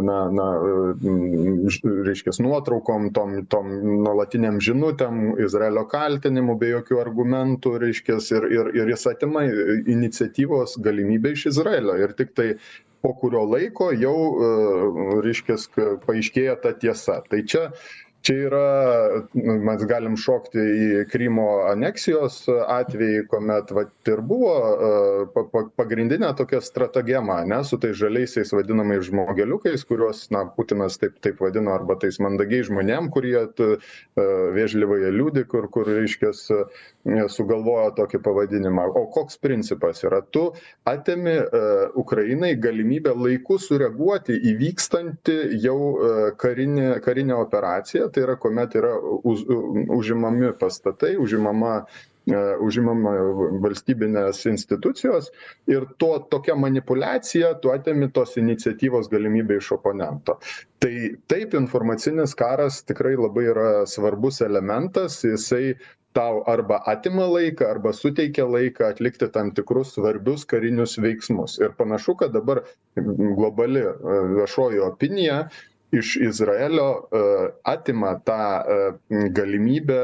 na 0.07 0.17
na 0.39 0.47
reiškias 2.07 2.39
nuotraukom 2.45 3.11
tom 3.17 3.37
tom 3.51 3.71
nuolatinėm 4.05 4.61
žinutėm 4.63 5.21
izraelio 5.45 5.85
kaltinimų 5.91 6.57
be 6.61 6.73
jokių 6.75 7.01
argumentų 7.03 7.77
reiškias 7.85 8.31
ir 8.37 8.49
ir 8.57 8.73
ir 8.81 8.93
jis 8.95 9.07
atima 9.13 9.45
iniciatyvos 9.97 10.77
galimybę 10.87 11.33
iš 11.35 11.49
izraelio. 11.53 11.97
Ir 11.97 12.13
tiktai 12.17 12.53
po 13.01 13.13
kurio 13.13 13.43
laiko 13.45 13.91
jau 13.93 14.17
reiškias 15.25 15.69
paaiškėja 16.05 16.57
ta 16.63 16.73
tiesa. 16.81 17.21
Tai 17.29 17.41
čia 17.51 17.69
čia 18.21 18.35
yra 18.47 18.63
mes 19.43 19.83
galim 19.89 20.15
šokti 20.19 20.61
į 20.61 20.87
krymo 21.11 21.45
aneksijos 21.71 22.39
atvejį 22.49 23.25
kuomet 23.31 23.71
vat 23.75 24.11
ir 24.11 24.21
buvo 24.25 24.53
pa 25.35 25.43
pa 25.53 25.63
pagrindinė 25.81 26.31
tokia 26.39 26.61
stratagema 26.65 27.39
ane 27.43 27.59
su 27.67 27.79
tais 27.81 27.97
žaliaisiais 27.99 28.53
vadinamais 28.55 29.05
žmogeliukais 29.09 29.85
kuriuos 29.89 30.25
na 30.33 30.45
putinas 30.57 30.97
taip 31.01 31.19
taip 31.23 31.41
vadino 31.45 31.73
arba 31.75 31.97
tais 32.01 32.19
mandagiais 32.23 32.67
žmonėm 32.71 33.11
kurie 33.13 33.45
t 33.59 33.69
vėžlivoje 34.57 35.13
liūdi 35.19 35.45
kur 35.53 35.69
kur 35.77 35.89
reiškias 35.93 36.45
sugalvojo 37.31 37.91
tokį 37.97 38.19
pavadinimą. 38.25 38.87
O 38.99 39.05
koks 39.13 39.39
principas 39.43 40.03
yra? 40.07 40.21
Tu 40.35 40.43
atimi 40.89 41.37
ukrainai 42.03 42.53
galimybę 42.61 43.13
laiku 43.15 43.59
sureaguoti 43.61 44.35
į 44.51 44.55
vykstantį 44.63 45.37
jau 45.63 45.77
karinį 46.41 46.89
karinę 47.05 47.39
operaciją. 47.45 48.09
Tai 48.11 48.27
yra 48.27 48.37
kuomet 48.41 48.75
yra 48.81 48.93
uz 49.23 49.45
užimami 49.99 50.53
pastatai 50.59 51.15
užimama 51.21 51.79
užimama 52.61 53.11
valstybinės 53.63 54.41
institucijos. 54.51 55.29
Ir 55.71 55.85
to 56.01 56.09
tokia 56.31 56.55
manipuliacija 56.59 57.53
tu 57.63 57.71
atimi 57.71 58.09
tos 58.13 58.35
iniciatyvos 58.37 59.07
galimybę 59.11 59.57
iš 59.61 59.71
oponento. 59.77 60.37
Tai 60.83 60.93
taip 61.31 61.55
informacinis 61.57 62.35
karas 62.37 62.81
tikrai 62.85 63.15
labai 63.17 63.45
yra 63.53 63.69
svarbus 63.87 64.41
elementas. 64.45 65.21
Jisai 65.23 65.77
tau 66.17 66.41
arba 66.49 66.81
atima 66.89 67.27
laiką 67.29 67.69
arba 67.69 67.93
suteikia 67.93 68.47
laiką 68.49 68.89
atlikti 68.89 69.29
tam 69.37 69.53
tikrus 69.53 69.93
svarbius 69.95 70.45
karinius 70.49 70.97
veiksmus. 71.01 71.59
Ir 71.61 71.77
panašu 71.77 72.17
kad 72.17 72.33
dabar 72.33 72.63
globali 72.97 73.85
viešoji 74.35 74.85
opinija 74.89 75.47
iš 75.91 76.15
izraelio 76.15 76.87
atima 77.63 78.17
tą 78.27 78.39
galimybę 79.09 79.99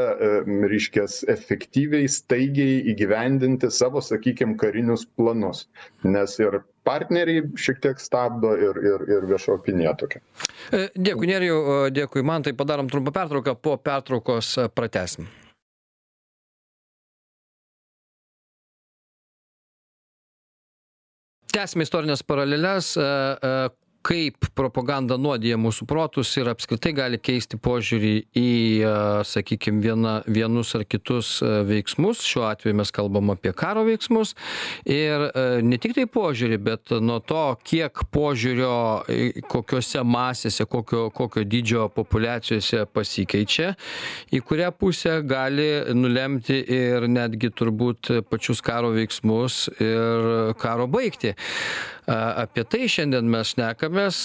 reiškias 0.71 1.23
efektyviai 1.33 2.07
staigiai 2.07 2.77
įgyvendinti 2.93 3.71
savo 3.71 4.01
sakykim 4.01 4.55
karinius 4.57 5.03
planus. 5.17 5.65
Nes 6.07 6.39
ir 6.39 6.61
partneriai 6.87 7.43
šiek 7.59 7.83
tiek 7.83 7.99
stabdo 7.99 8.55
ir 8.55 8.79
ir 8.93 9.05
ir 9.17 9.29
vieša 9.33 9.57
opinija 9.57 9.95
tokia. 9.99 10.23
Dėkui 10.95 11.31
nerijau 11.35 11.87
dėkui 11.91 12.23
mantai. 12.23 12.55
Padarom 12.55 12.91
trumpą 12.91 13.15
pertrauką 13.19 13.59
po 13.59 13.77
pertraukos 13.77 14.55
pratęsim 14.75 15.42
tęsiame 21.53 21.83
istorines 21.83 22.23
paraleles 22.23 22.97
kaip 24.03 24.49
propaganda 24.57 25.15
nuodija 25.17 25.57
mūsų 25.59 25.85
protus 25.87 26.31
ir 26.39 26.49
apskritai 26.51 26.91
gali 26.95 27.19
keisti 27.21 27.57
požiūrį 27.61 28.13
į 28.35 28.49
sakykim 29.27 29.79
viena 29.83 30.17
vienus 30.27 30.73
ar 30.77 30.83
kitus 30.87 31.37
veiksmus. 31.41 32.23
Šiuo 32.27 32.45
atveju 32.49 32.75
mes 32.77 32.91
kalbam 32.93 33.31
apie 33.33 33.53
karo 33.55 33.85
veiksmus. 33.87 34.35
Ir 34.89 35.29
ne 35.63 35.79
tiktai 35.81 36.05
požiūrį 36.11 36.59
bet 36.67 36.93
nuo 37.03 37.19
to 37.23 37.45
kiek 37.63 38.03
požiūrio 38.13 38.73
kokiose 39.51 40.03
masėse 40.03 40.67
kokio 40.69 41.07
kokio 41.15 41.45
dydžio 41.47 41.87
populiacijose 41.95 42.83
pasikeičia 42.93 43.73
į 44.35 44.43
kurią 44.43 44.71
pusę 44.75 45.19
gali 45.27 45.69
nulemti 45.95 46.59
ir 46.59 47.07
netgi 47.07 47.53
turbūt 47.55 48.11
pačius 48.29 48.61
karo 48.65 48.91
veiksmus 48.95 49.65
ir 49.79 50.55
karo 50.59 50.89
baigtį 50.91 51.35
apie 52.07 52.65
tai 52.67 52.87
šiandien 52.91 53.29
mes 53.31 53.53
šnekamės 53.53 54.19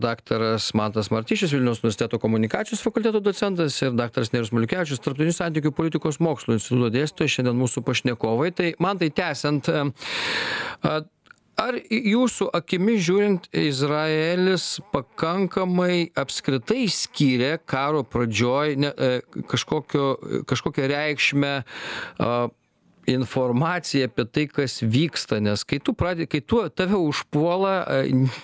daktaras 0.00 0.68
mantas 0.76 1.10
martišius 1.14 1.54
vilniaus 1.56 1.80
universiteto 1.82 2.20
komunikacijos 2.22 2.84
fakulteto 2.84 3.22
docentas 3.24 3.78
ir 3.82 3.96
daktaras 3.96 4.34
nerijus 4.34 4.52
maliukevičius 4.56 5.02
tarptautinių 5.04 5.36
santykių 5.36 5.74
politikos 5.76 6.20
mokslų 6.24 6.58
instituto 6.58 6.92
dėstytojas 6.94 7.38
šiandien 7.38 7.58
mūsų 7.62 7.84
pašnekovai. 7.88 8.52
Tai 8.56 8.70
mantai 8.84 9.10
tęsiant 9.14 9.70
ar 11.60 11.78
jūsų 11.88 12.48
akimis 12.58 13.04
žiūrint 13.06 13.48
izraelis 13.56 14.80
pakankamai 14.94 16.10
apskritai 16.18 16.84
skyrė 16.90 17.56
karo 17.70 18.02
pradžioj 18.06 18.76
ne 18.82 18.92
kažkokio 19.50 20.10
kažkokią 20.50 20.90
reikšmę 20.90 21.54
informacijai 23.10 24.08
apie 24.08 24.24
tai 24.24 24.46
kas 24.48 24.78
vyksta 24.82 25.40
nes 25.44 25.64
kai 25.64 25.80
tu 25.82 25.92
pradedi 25.96 26.28
kai 26.30 26.40
tu 26.40 26.62
tave 26.68 26.98
užpuola 26.98 27.74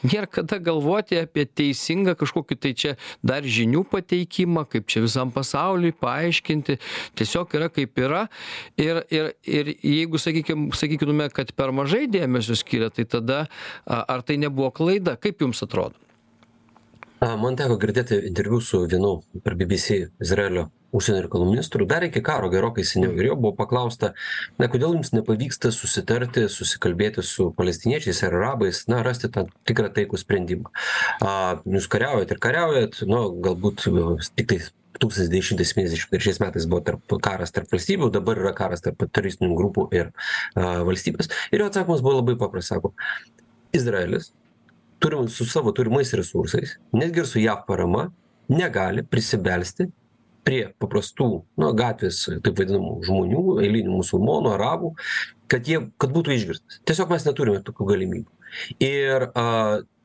nėr 0.04 0.28
kada 0.30 0.58
galvoti 0.62 1.20
apie 1.22 1.46
teisingą 1.46 2.16
kažkokį 2.18 2.58
tai 2.60 2.74
čia 2.74 2.96
dar 3.22 3.46
žinių 3.46 3.84
pateikimą 3.90 4.66
kaip 4.70 4.88
čia 4.90 5.02
visam 5.04 5.32
pasauliui 5.34 5.94
paaiškinti. 6.00 6.78
Tiesiog 7.18 7.56
yra 7.58 7.70
kaip 7.72 7.98
yra. 8.00 8.26
Ir 8.80 9.02
ir 9.10 9.32
ir 9.44 9.72
jeigu 9.76 10.20
sakykim 10.20 10.70
sakytume 10.76 11.30
kad 11.34 11.52
per 11.56 11.74
mažai 11.76 12.06
dėmesio 12.10 12.56
skiria 12.58 12.90
tai 12.94 13.04
tada 13.04 13.46
ar 13.86 14.22
tai 14.22 14.38
nebuvo 14.40 14.70
klaida? 14.74 15.16
Kaip 15.20 15.42
jums 15.44 15.62
atrodo? 15.66 15.98
Man 17.20 17.56
teko 17.56 17.76
girdėti 17.80 18.22
interviu 18.30 18.62
su 18.64 18.86
vienu 18.88 19.18
per 19.44 19.56
bbc 19.60 20.06
izraelio 20.24 20.70
užsienio 20.96 21.24
reikalų 21.24 21.50
ministru 21.50 21.86
dar 21.88 22.04
iki 22.06 22.22
karo 22.24 22.50
gerokai 22.52 22.84
seniau 22.86 23.12
ir 23.16 23.30
jo 23.30 23.36
buvo 23.38 23.54
paklausta 23.58 24.12
na 24.58 24.68
kodėl 24.72 24.96
jums 24.96 25.12
nepavyksta 25.14 25.72
susitarti 25.74 26.46
susikalbėti 26.50 27.24
su 27.26 27.50
palestiniečiais 27.58 28.24
ar 28.26 28.36
arabais 28.40 28.82
na 28.90 29.04
rasti 29.06 29.30
tą 29.32 29.46
tikrą 29.68 29.92
taikų 29.94 30.20
sprendimą. 30.20 30.72
A 31.22 31.60
jūs 31.64 31.88
kariaujat 31.90 32.34
ir 32.34 32.42
kariaujat 32.42 33.00
nu 33.10 33.22
galbūt 33.44 33.86
tiktais 34.38 34.72
tūkstantis 35.00 35.30
devyni 35.30 35.46
šimtai 35.46 35.66
septyniasdešim 35.68 36.10
trečiais 36.12 36.40
metais 36.42 36.66
buvo 36.68 36.82
tarp 36.84 37.14
karas 37.24 37.54
tarp 37.54 37.70
valstybių 37.72 38.10
dabar 38.12 38.40
yra 38.42 38.52
karas 38.56 38.82
tarp 38.84 39.06
teroristinių 39.06 39.54
grupų 39.56 39.86
ir 39.96 40.10
a 40.58 40.80
valstybės. 40.86 41.30
Ir 41.54 41.62
jo 41.62 41.70
atsakymas 41.70 42.04
buvo 42.04 42.18
labai 42.18 42.36
paprastas 42.40 42.76
sako 42.76 42.92
izraelis 43.76 44.32
turim 45.00 45.28
su 45.28 45.46
savo 45.46 45.72
turimais 45.72 46.12
resursais 46.12 46.76
netgi 46.92 47.22
ir 47.22 47.26
su 47.26 47.40
jav 47.40 47.64
parama 47.68 48.10
negali 48.48 49.06
prisibelsti 49.06 49.88
prie 50.46 50.62
paprastų 50.82 51.28
nu 51.60 51.70
gatvės 51.76 52.24
taip 52.44 52.58
vadinamų 52.58 52.98
žmonių 53.06 53.44
eilinių 53.64 54.00
musulmonų 54.00 54.54
arabų 54.56 54.94
kad 55.50 55.66
jie 55.68 55.80
kad 56.00 56.12
būtų 56.14 56.36
išgirstas. 56.36 56.80
Tiesiog 56.88 57.10
mes 57.12 57.26
neturime 57.26 57.62
tokių 57.66 57.88
galimybių. 57.88 58.28
Ir 58.82 59.28
a 59.38 59.46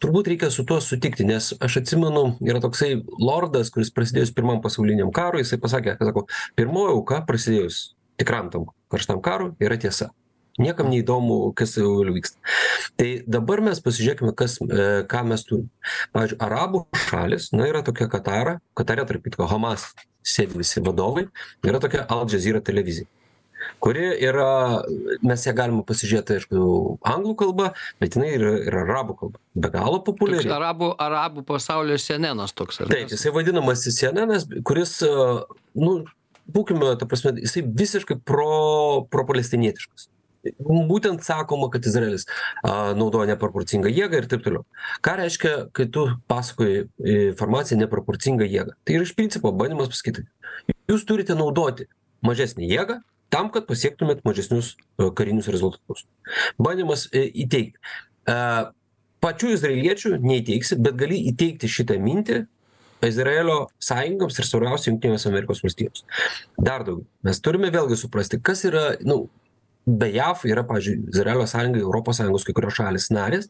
turbūt 0.03 0.29
reikia 0.29 0.51
su 0.53 0.65
tuo 0.67 0.77
sutikti 0.83 1.25
nes 1.25 1.53
aš 1.63 1.79
atsimenu 1.81 2.25
yra 2.45 2.61
toksai 2.63 2.99
lordas 3.21 3.71
kuris 3.73 3.93
prasidėjus 3.95 4.33
pirmam 4.35 4.61
pasauliniam 4.61 5.13
karui 5.15 5.41
jisai 5.41 5.57
pasakė 5.61 5.95
sako 5.97 6.27
pirmoji 6.59 6.93
auka 6.93 7.23
prasidėjus 7.25 7.79
tikram 8.21 8.51
tam 8.53 8.67
karštam 8.93 9.23
karui 9.25 9.55
yra 9.65 9.79
tiesa 9.81 10.11
niekam 10.61 10.89
neįdomu 10.91 11.53
kas 11.57 11.75
toliau 11.77 12.15
vyksta. 12.15 12.39
Tai 12.99 13.09
dabar 13.27 13.63
mes 13.65 13.81
pasižiūrėkime 13.83 14.35
kas 14.37 14.57
ką 15.11 15.23
mes 15.27 15.45
turim. 15.47 15.69
Pavyzdžiui 16.15 16.41
arabų 16.47 16.85
šalys 17.09 17.51
na 17.55 17.69
yra 17.71 17.83
tokia 17.85 18.09
katara 18.11 18.59
katare 18.77 19.07
tarp 19.09 19.25
kitko 19.25 19.49
hamas 19.51 19.91
sėdi 20.25 20.61
visi 20.61 20.81
vadovai 20.83 21.27
yra 21.65 21.81
tokia 21.83 22.05
al 22.09 22.25
jazeera 22.31 22.63
televizija 22.65 23.07
kuri 23.79 24.05
yra 24.21 24.81
mes 25.25 25.45
ją 25.47 25.53
galime 25.57 25.83
pasižiūrėt 25.87 26.33
aišku 26.35 26.65
anglų 27.05 27.35
kalba 27.39 27.71
bet 28.01 28.17
jinai 28.17 28.31
yra 28.37 28.53
ir 28.65 28.77
arabų 28.83 29.17
kalba 29.21 29.41
be 29.55 29.71
galo 29.73 30.01
populiari. 30.05 30.49
Arabų 30.57 30.91
arabų 31.01 31.45
pasaulio 31.47 31.97
senenas 32.01 32.53
toks 32.57 32.81
taip 32.83 33.13
jisai 33.13 33.33
vadinamas 33.35 33.85
senenas 33.97 34.47
kuris 34.67 34.97
nu 35.05 35.95
būkime 36.45 36.93
ta 36.99 37.09
prasme 37.09 37.35
jisai 37.41 37.65
visiškai 37.65 38.19
pro 38.25 39.05
propalestinietiškas 39.13 40.09
būtent 40.59 41.25
sakoma 41.25 41.69
kad 41.73 41.85
izraelis 41.85 42.27
a 42.63 42.93
naudoja 42.97 43.33
neproporcingą 43.33 43.91
jėgą 43.91 44.21
ir 44.21 44.29
taip 44.31 44.45
toliau. 44.45 44.65
Ką 45.05 45.17
reiškia 45.21 45.55
kai 45.75 45.89
tu 45.91 46.07
pasakoji 46.31 46.87
informaciją 47.33 47.79
neproporcingą 47.83 48.47
jėgą? 48.49 48.77
Tai 48.85 48.97
yra 48.99 49.07
iš 49.07 49.15
principo 49.17 49.53
bandymas 49.55 49.91
pasakyti 49.93 50.25
jūs 50.89 51.05
turite 51.07 51.35
naudoti 51.37 51.87
mažesnę 52.25 52.65
jėgą 52.69 53.01
tam 53.33 53.49
kad 53.51 53.67
pasiektumėt 53.67 54.23
mažesnius 54.25 54.75
karinius 55.17 55.49
rezultatus. 55.51 56.05
Bandymas 56.61 57.07
įteigt 57.11 57.79
a 58.29 58.71
pačių 59.25 59.55
izraeliečių 59.55 60.19
neįteiksi 60.21 60.77
bet 60.81 60.97
gali 60.99 61.17
įteigti 61.31 61.69
šitą 61.71 61.97
mintį 62.01 62.43
izraelio 63.05 63.65
sąjungams 63.83 64.39
ir 64.39 64.47
svarbiausia 64.47 64.91
jungtinėms 64.91 65.27
amerikos 65.29 65.61
valstijoms 65.65 66.05
dar 66.57 66.85
daugiau. 66.85 67.05
Mes 67.25 67.41
turime 67.43 67.69
vėlgi 67.73 67.97
suprasti 67.99 68.39
kas 68.41 68.63
yra 68.69 68.95
nu 69.05 69.25
be 69.85 70.09
jav 70.13 70.41
yra 70.49 70.63
pavyzdžiui 70.67 71.11
izraelio 71.13 71.45
sąjunga 71.47 71.79
europos 71.79 72.17
sąjungos 72.19 72.45
kai 72.47 72.55
kurios 72.57 72.77
šalys 72.79 73.11
narės 73.13 73.49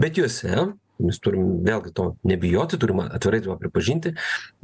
bet 0.00 0.18
jose 0.20 0.66
mes 1.04 1.18
turim 1.20 1.60
vėlgi 1.66 1.92
to 1.98 2.08
nebijoti 2.30 2.78
turim 2.80 3.02
atvirai 3.04 3.42
tą 3.44 3.56
pripažinti 3.60 4.14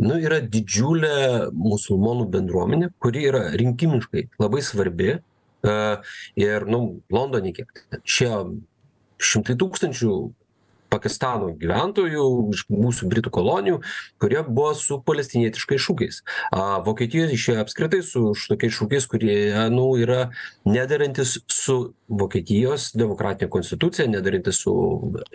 nu 0.07 0.17
yra 0.23 0.41
didžiulė 0.41 1.51
musulmonų 1.53 2.29
bendruomenė 2.37 2.93
kuri 3.03 3.27
yra 3.33 3.49
rinkimiškai 3.61 4.29
labai 4.41 4.63
svarbi 4.65 5.19
a 5.67 6.01
ir 6.41 6.65
nu 6.73 7.03
londone 7.13 7.53
kiek 7.53 7.83
išėjo 8.01 8.45
šimtai 9.21 9.59
tūkstančių 9.61 10.15
pakistano 10.91 11.53
gyventojų 11.61 12.27
iš 12.55 12.67
buvusių 12.71 13.11
britų 13.11 13.33
kolonijų 13.35 13.81
kurie 14.21 14.43
buvo 14.47 14.75
su 14.75 15.01
palestinietiškais 15.07 15.83
šūkiais. 15.85 16.21
A 16.53 16.81
vokietijoj 16.85 17.33
išėjo 17.35 17.65
apskritai 17.65 18.03
su 18.07 18.33
tokiais 18.51 18.75
šūkiais 18.77 19.09
kurie 19.11 19.37
nu 19.73 19.87
yra 20.01 20.29
nederantys 20.69 21.39
su 21.51 21.79
vokietijos 22.11 22.91
demokratine 22.99 23.51
konstitucija 23.51 24.09
nederantys 24.11 24.61
su 24.65 24.75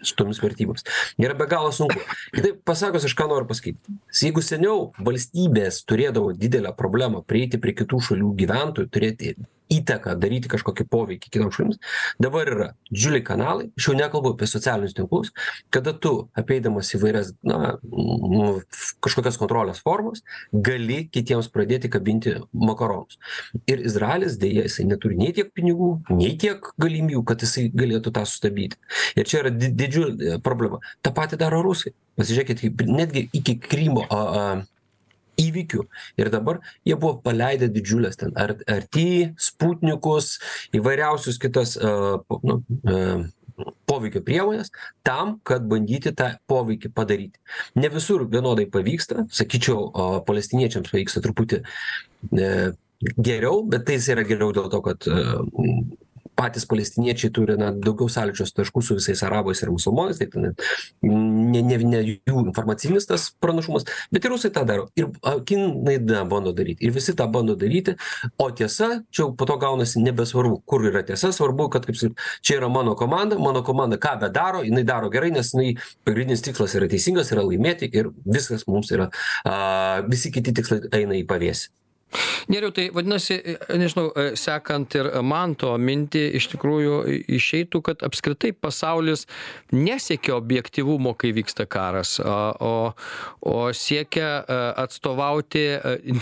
su 0.03 0.15
tomis 0.19 0.41
vertybėmis. 0.43 0.85
Yra 1.21 1.37
be 1.37 1.47
galo 1.49 1.71
sunku. 1.75 1.99
Kitaip 2.35 2.61
pasakius 2.67 3.07
aš 3.07 3.15
ką 3.17 3.29
noriu 3.31 3.49
pasakyt. 3.49 3.79
Jeigu 4.21 4.43
seniau 4.45 4.91
valstybės 4.99 5.83
turėdavo 5.89 6.33
didelę 6.37 6.75
problemą 6.77 7.23
prieiti 7.25 7.61
prie 7.61 7.75
kitų 7.77 8.01
šalių 8.09 8.33
gyventojų 8.41 8.91
turėti 8.91 9.35
įtaką 9.71 10.15
daryti 10.19 10.49
kažkokį 10.51 10.85
poveikį 10.91 11.31
kitoms 11.31 11.57
šalims. 11.57 11.79
Dabar 12.21 12.49
yra 12.51 12.67
didžiuliai 12.91 13.23
kanalai 13.25 13.69
aš 13.77 13.89
jau 13.89 13.95
nekalbu 13.97 14.33
apie 14.35 14.49
socialinius 14.49 14.95
tinklus 14.97 15.31
kada 15.73 15.93
tu 15.93 16.13
apeidamas 16.37 16.91
įvairias 16.97 17.33
na 17.45 17.75
nu 17.83 18.59
kažkokias 19.05 19.39
kontrolės 19.41 19.81
formas 19.85 20.23
gali 20.53 21.03
kitiems 21.11 21.49
pradėti 21.53 21.91
kabinti 21.91 22.35
makaronus. 22.53 23.19
Ir 23.69 23.83
izraelis 23.85 24.39
deja 24.41 24.65
jisai 24.67 24.87
neturi 24.89 25.19
nei 25.19 25.33
tiek 25.35 25.51
pinigų 25.55 25.91
nei 26.13 26.35
tiek 26.41 26.71
galimybių 26.81 27.23
kad 27.27 27.43
jisai 27.45 27.67
galėtų 27.73 28.13
tą 28.15 28.25
sustabdyti. 28.29 28.79
Ir 29.17 29.29
čia 29.29 29.41
yra 29.43 29.53
di 29.53 29.71
didžiulė 29.73 30.39
problema. 30.45 30.81
Tą 31.01 31.13
patį 31.15 31.41
daro 31.41 31.61
rusai. 31.65 31.95
Pasižiūrėkit 32.15 32.61
kaip 32.63 32.85
netgi 32.87 33.27
iki 33.35 33.57
krymo 33.59 34.05
a 34.07 34.21
a 34.25 34.45
įvykių. 35.41 35.85
Ir 36.21 36.31
dabar 36.33 36.61
jie 36.87 36.95
buvo 36.95 37.19
paleidę 37.25 37.69
didžiules 37.71 38.19
ten 38.21 38.35
ar 38.39 38.55
arti 38.71 39.31
sputnikus 39.37 40.35
įvairiausius 40.75 41.41
kitas 41.41 41.75
a 41.79 42.21
nu 42.43 42.61
a 42.85 43.01
poveikio 43.85 44.21
priemones 44.21 44.71
tam 45.03 45.37
kad 45.47 45.67
bandyti 45.69 46.11
tą 46.15 46.33
poveikį 46.49 46.91
padaryti. 46.95 47.39
Ne 47.79 47.89
visur 47.93 48.25
vienodai 48.31 48.67
pavyksta 48.71 49.27
sakyčiau 49.31 49.91
a 49.93 50.07
palestiniečiams 50.27 50.91
pavyksta 50.91 51.23
truputį 51.23 51.61
e 52.35 52.49
geriau 53.15 53.63
bet 53.69 53.85
tai 53.87 53.99
jis 53.99 54.09
yra 54.15 54.25
geriau 54.27 54.51
dėl 54.55 54.67
to 54.73 54.81
kad 54.83 55.07
patys 56.35 56.65
palestiniečiai 56.69 57.31
turi 57.33 57.57
na 57.59 57.71
daugiau 57.71 58.09
sąlyčio 58.11 58.47
taškų 58.59 58.83
su 58.83 58.97
visais 58.99 59.23
arabais 59.25 59.61
ir 59.63 59.71
musulmonais 59.73 60.19
tai 60.19 60.27
ten 60.31 60.51
ne 61.01 61.61
ne 61.61 61.77
ne 61.77 62.01
jų 62.09 62.45
informacinis 62.45 63.07
tas 63.09 63.29
pranašumas 63.41 63.87
bet 64.11 64.25
ir 64.25 64.33
rusai 64.33 64.51
tą 64.55 64.65
daro. 64.67 64.87
Ir 64.95 65.09
kinai 65.47 65.97
tą 66.07 66.25
bando 66.29 66.53
daryt 66.55 66.81
ir 66.81 66.93
visi 66.95 67.15
tą 67.15 67.27
bando 67.31 67.55
daryti. 67.55 67.95
O 68.37 68.49
tiesa 68.51 69.01
čia 69.11 69.23
jau 69.23 69.31
po 69.37 69.45
to 69.45 69.57
gaunasi 69.61 70.03
nebesvarbu 70.03 70.61
kur 70.65 70.85
yra 70.89 71.03
tiesa 71.07 71.31
svarbu 71.35 71.69
kad 71.73 71.87
kaip 71.87 71.99
sakyt 71.99 72.25
čia 72.41 72.59
yra 72.59 72.69
mano 72.69 72.95
komanda 72.95 73.39
mano 73.39 73.63
komanda 73.63 73.97
ką 73.97 74.17
bedaro 74.25 74.63
jinai 74.63 74.83
daro 74.83 75.09
gerai 75.09 75.31
nes 75.31 75.53
jinai 75.53 75.75
pagrindinis 76.05 76.43
tikslas 76.45 76.75
yra 76.75 76.89
teisingas 76.91 77.31
yra 77.31 77.45
laimėti 77.47 77.89
ir 77.93 78.11
viskas 78.25 78.67
mums 78.67 78.91
yra 78.91 79.09
a 79.45 80.03
visi 80.09 80.31
kiti 80.31 80.53
tikslai 80.55 80.83
eina 80.91 81.17
į 81.21 81.25
pavėsį 81.29 81.84
nerijau 82.51 82.73
tai 82.75 82.87
vadinasi 82.95 83.39
nežinau 83.75 84.09
sekant 84.39 84.95
ir 84.97 85.09
manto 85.25 85.71
mintį 85.77 86.23
iš 86.39 86.49
tikrųjų 86.53 86.99
išeitų 87.37 87.81
kad 87.85 88.05
apskritai 88.07 88.53
pasaulis 88.53 89.25
nesiekia 89.75 90.35
objektyvumo 90.37 91.15
kai 91.19 91.33
vyksta 91.35 91.67
karas 91.69 92.17
o 92.19 92.93
o 93.45 93.57
siekia 93.77 94.43
atstovauti 94.81 95.63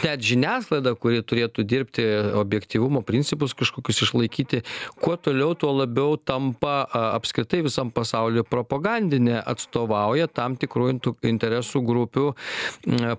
net 0.04 0.24
žiniasklaida 0.26 0.96
kuri 1.00 1.22
turėtų 1.24 1.66
dirbti 1.68 2.06
objektyvumo 2.40 3.04
principus 3.08 3.56
kažkokius 3.58 4.04
išlaikyti 4.08 4.64
kuo 5.02 5.16
toliau 5.18 5.56
tuo 5.60 5.72
labiau 5.78 6.18
tampa 6.18 6.84
apskritai 6.92 7.64
visam 7.68 7.92
pasauly 7.96 8.44
propagandinė 8.48 9.40
atstovauja 9.54 10.28
tam 10.28 10.58
tikrų 10.60 10.92
interesų 11.30 11.84
grupių 11.88 12.26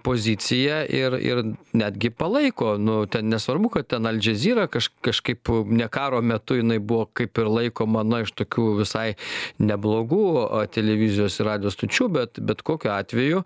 poziciją 0.05 0.83
ir 1.01 1.19
ir 1.25 1.43
netgi 1.77 2.11
palaiko 2.11 2.64
laiko 2.65 2.79
nu 2.79 3.07
ten 3.07 3.29
nesvarbu 3.29 3.69
kad 3.69 3.87
ten 3.87 4.07
al 4.07 4.19
džezira 4.19 4.67
kaž 4.67 4.89
kažkaip 5.01 5.49
ne 5.67 5.89
karo 5.89 6.23
metu 6.23 6.57
jinai 6.57 6.79
buvo 6.79 7.07
kaip 7.07 7.39
ir 7.39 7.47
laikoma 7.47 8.03
na 8.03 8.23
iš 8.25 8.33
tokių 8.33 8.79
visai 8.79 9.15
neblogų 9.59 10.67
televizijos 10.73 11.41
ir 11.41 11.47
radijo 11.47 11.71
stočių 11.71 12.09
bet 12.09 12.41
bet 12.41 12.63
kokiu 12.63 12.91
atveju 12.93 13.43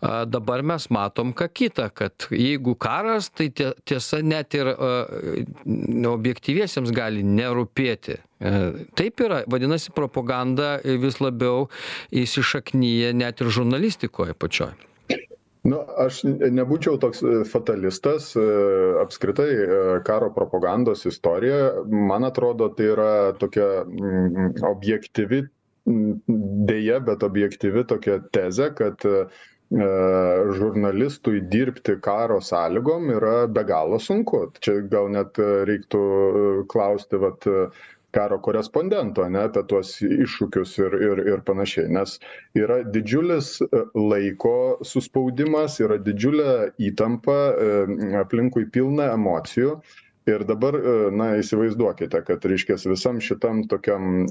a 0.00 0.24
dabar 0.24 0.62
mes 0.62 0.90
matom 0.90 1.32
ką 1.32 1.48
kita 1.52 1.88
kad 1.88 2.26
jeigu 2.30 2.74
karas 2.74 3.30
tai 3.30 3.50
tie 3.50 3.72
tiesa 3.84 4.22
net 4.22 4.54
ir 4.54 4.66
a 4.66 5.06
objektyviesiems 6.10 6.90
gali 6.92 7.22
nerūpėti. 7.24 8.16
Taip 8.96 9.20
yra 9.20 9.42
vadinasi 9.50 9.92
propaganda 9.92 10.78
vis 10.84 11.20
labiau 11.20 11.68
įsišaknija 12.10 13.12
net 13.16 13.40
ir 13.40 13.52
žurnalistikoj 13.52 14.34
pačioj 14.38 14.89
nu 15.68 15.78
aš 16.04 16.22
nebūčiau 16.26 16.98
toks 17.02 17.20
fatalistas 17.50 18.30
apskritai 19.02 19.48
karo 20.06 20.30
propagandos 20.34 21.04
istorija. 21.10 21.60
Man 21.90 22.24
atrodo 22.28 22.70
tai 22.76 22.88
yra 22.94 23.10
tokia 23.40 23.66
objektyvi 24.70 25.42
deja 26.70 27.00
bet 27.04 27.22
objektyvi 27.26 27.84
tokia 27.92 28.18
tezė 28.36 28.70
kad 28.78 29.06
žurnalistui 29.70 31.40
dirbti 31.52 31.94
karo 32.02 32.40
sąlygom 32.42 33.10
yra 33.14 33.34
be 33.46 33.62
galo 33.64 33.98
sunku. 34.02 34.46
Čia 34.60 34.80
gal 34.90 35.08
net 35.14 35.38
reiktų 35.38 36.00
klausti 36.72 37.20
vat 37.22 37.46
karo 38.10 38.38
korespondento 38.42 39.22
ane 39.26 39.38
apie 39.46 39.62
tuos 39.72 39.90
iššūkius 40.06 40.72
ir 40.84 40.96
ir 41.08 41.22
ir 41.34 41.42
panašiai 41.50 41.90
nes 41.96 42.14
yra 42.62 42.78
didžiulis 42.96 43.50
laiko 44.12 44.54
suspaudimas 44.92 45.78
yra 45.86 45.98
didžiulė 46.10 46.50
įtampa 46.90 47.38
aplinkui 48.24 48.66
pilna 48.78 49.10
emocijų 49.18 49.78
ir 50.28 50.44
dabar 50.44 50.76
na 51.16 51.30
įsivaizduokite 51.40 52.20
kad 52.26 52.44
reiškias 52.44 52.84
visam 52.88 53.20
šitam 53.24 53.62
tokiam 53.70 54.26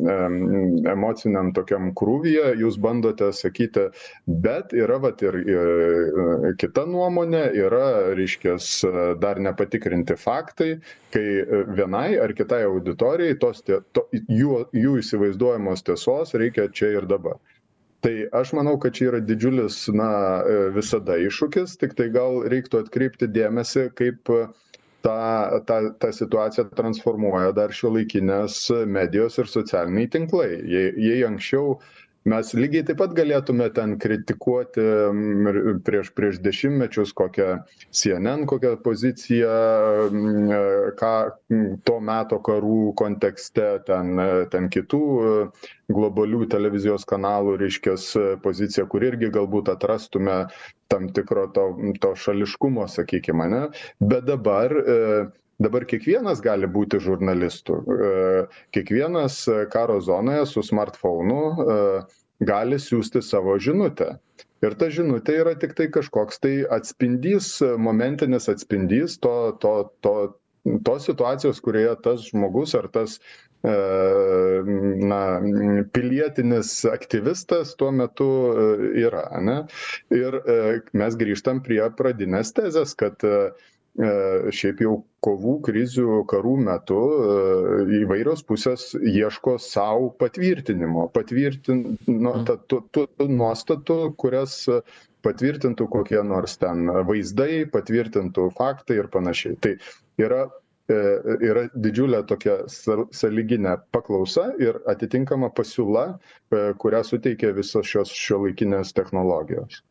emociniam 0.92 1.52
tokiam 1.58 1.90
krūvyje 1.98 2.54
jūs 2.62 2.78
bandote 2.82 3.32
sakyti 3.34 3.88
bet 4.46 4.74
yra 4.78 5.00
vat 5.02 5.24
ir 5.26 5.40
kita 6.62 6.86
nuomonė 6.90 7.44
yra 7.66 8.14
reiškias 8.18 8.70
dar 9.24 9.42
nepatikrinti 9.42 10.18
faktai 10.20 10.72
kai 11.14 11.26
vienai 11.74 12.20
ar 12.22 12.36
kitai 12.38 12.64
auditorijai 12.70 13.40
tos 13.42 13.64
to 13.66 14.06
jų 14.14 14.66
jų 14.78 14.98
įsivaizduojamos 15.02 15.86
tiesos 15.88 16.36
reikia 16.38 16.70
čia 16.70 16.94
ir 17.00 17.10
dabar. 17.10 17.40
Tai 18.00 18.14
aš 18.32 18.54
manau 18.56 18.78
kad 18.80 18.94
čia 18.96 19.10
yra 19.10 19.20
didžiulis 19.20 19.82
na 19.92 20.12
visada 20.76 21.18
iššūkis 21.20 21.76
tiktai 21.82 22.08
gal 22.14 22.44
reiktų 22.54 22.86
atkreipti 22.86 23.28
dėmesį 23.28 23.90
kaip 23.98 24.32
tą 25.06 25.62
tą 25.70 25.78
tą 26.02 26.12
situaciją 26.16 26.66
transformuoja 26.80 27.54
dar 27.58 27.74
šiuolaikinės 27.76 28.60
medijos 28.98 29.40
ir 29.42 29.52
socialiniai 29.52 30.12
tinklai. 30.16 30.50
Jei 30.76 30.92
jei 31.08 31.24
anksčiau 31.28 31.78
mes 32.28 32.52
lygiai 32.54 32.84
taip 32.84 33.00
pat 33.00 33.14
galėtume 33.16 33.70
ten 33.76 33.96
kritikuoti 34.02 34.84
ir 34.84 35.60
prieš 35.88 36.12
prieš 36.18 36.40
dešimtmečius 36.44 37.14
kokią 37.16 37.62
cnn 37.96 38.46
kokią 38.50 38.76
poziciją 38.84 39.54
ką 41.00 41.14
to 41.88 42.00
meto 42.12 42.42
karų 42.44 42.94
kontekste 43.00 43.70
ten 43.88 44.20
ten 44.52 44.70
kitų 44.70 45.02
globalių 45.90 46.46
televizijos 46.52 47.08
kanalų 47.08 47.56
reiškias 47.64 48.12
poziciją 48.44 48.88
kur 48.92 49.08
irgi 49.08 49.32
galbūt 49.34 49.72
atrastume 49.72 50.42
tam 50.92 51.10
tikro 51.16 51.48
to 51.56 51.70
to 52.02 52.16
šališkumo 52.16 52.88
sakykim 52.92 53.42
ane? 53.48 53.68
Bet 54.02 54.28
dabar 54.28 54.76
dabar 55.64 55.86
kiekvienas 55.90 56.42
gali 56.44 56.70
būti 56.72 57.02
žurnalistu 57.04 57.82
kiekvienas 58.76 59.42
karo 59.74 60.00
zonoje 60.02 60.46
su 60.50 60.64
smartfounu 60.64 61.42
gali 62.52 62.80
siųsti 62.80 63.22
savo 63.26 63.58
žinutę 63.60 64.14
ir 64.66 64.76
ta 64.80 64.90
žinutė 64.94 65.40
yra 65.44 65.56
tiktai 65.60 65.90
kažkoks 65.96 66.42
tai 66.44 66.54
atspindys 66.80 67.58
momentinis 67.88 68.50
atspindys 68.52 69.20
to 69.24 69.36
to 69.64 69.74
to 70.06 70.16
tos 70.86 71.06
situacijos 71.08 71.62
kurioje 71.64 71.96
tas 72.04 72.26
žmogus 72.32 72.76
ar 72.76 72.88
tas 72.96 73.20
na, 73.64 75.22
pilietinis 75.94 76.86
aktyvistas 76.86 77.76
tuo 77.76 77.92
metu 77.92 78.28
yra. 78.96 79.26
Ne? 79.42 79.58
Ir 80.16 80.40
mes 80.94 81.18
grįžtam 81.20 81.60
prie 81.64 81.82
pradinės 81.98 82.54
tezės, 82.56 82.96
kad 82.96 83.20
šiaip 83.98 84.82
jau 84.84 84.94
kovų, 85.26 85.56
krizių, 85.66 86.22
karų 86.30 86.54
metu 86.64 87.00
įvairios 88.00 88.46
pusės 88.48 88.94
ieško 88.96 89.58
savo 89.60 90.12
patvirtinimo, 90.22 91.10
patvirtin, 91.16 91.98
nu, 92.08 92.34
ta, 92.48 92.56
tų, 92.72 92.84
tų 92.96 93.08
nuostatų, 93.28 94.00
kurias 94.22 94.62
patvirtintų 95.26 95.90
kokie 95.92 96.22
nors 96.24 96.56
ten 96.62 96.88
vaizdai, 97.08 97.66
patvirtintų 97.74 98.50
faktai 98.56 99.02
ir 99.02 99.10
panašiai. 99.12 99.58
Tai 99.60 99.76
yra, 100.22 100.46
e, 100.48 100.59
yra 100.90 101.68
didžiulė 101.78 102.24
tokia 102.30 102.64
saliginė 102.70 103.76
paklausa 103.94 104.50
ir 104.62 104.80
atitinkama 104.90 105.52
pasiūla, 105.56 106.06
e, 106.16 106.62
kurią 106.82 107.04
suteikia 107.06 107.54
visos 107.58 107.88
šios 107.90 108.14
šiuolaikinės 108.16 108.94
technologijos. 108.98 109.84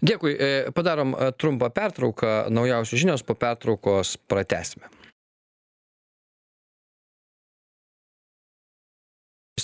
Dėkui, 0.00 0.36
e, 0.38 0.52
padarom 0.76 1.14
trumpą 1.36 1.70
pertrauką, 1.74 2.36
naujausios 2.50 3.02
žinios 3.02 3.26
po 3.26 3.36
pertraukos 3.36 4.16
pratesime. 4.28 4.88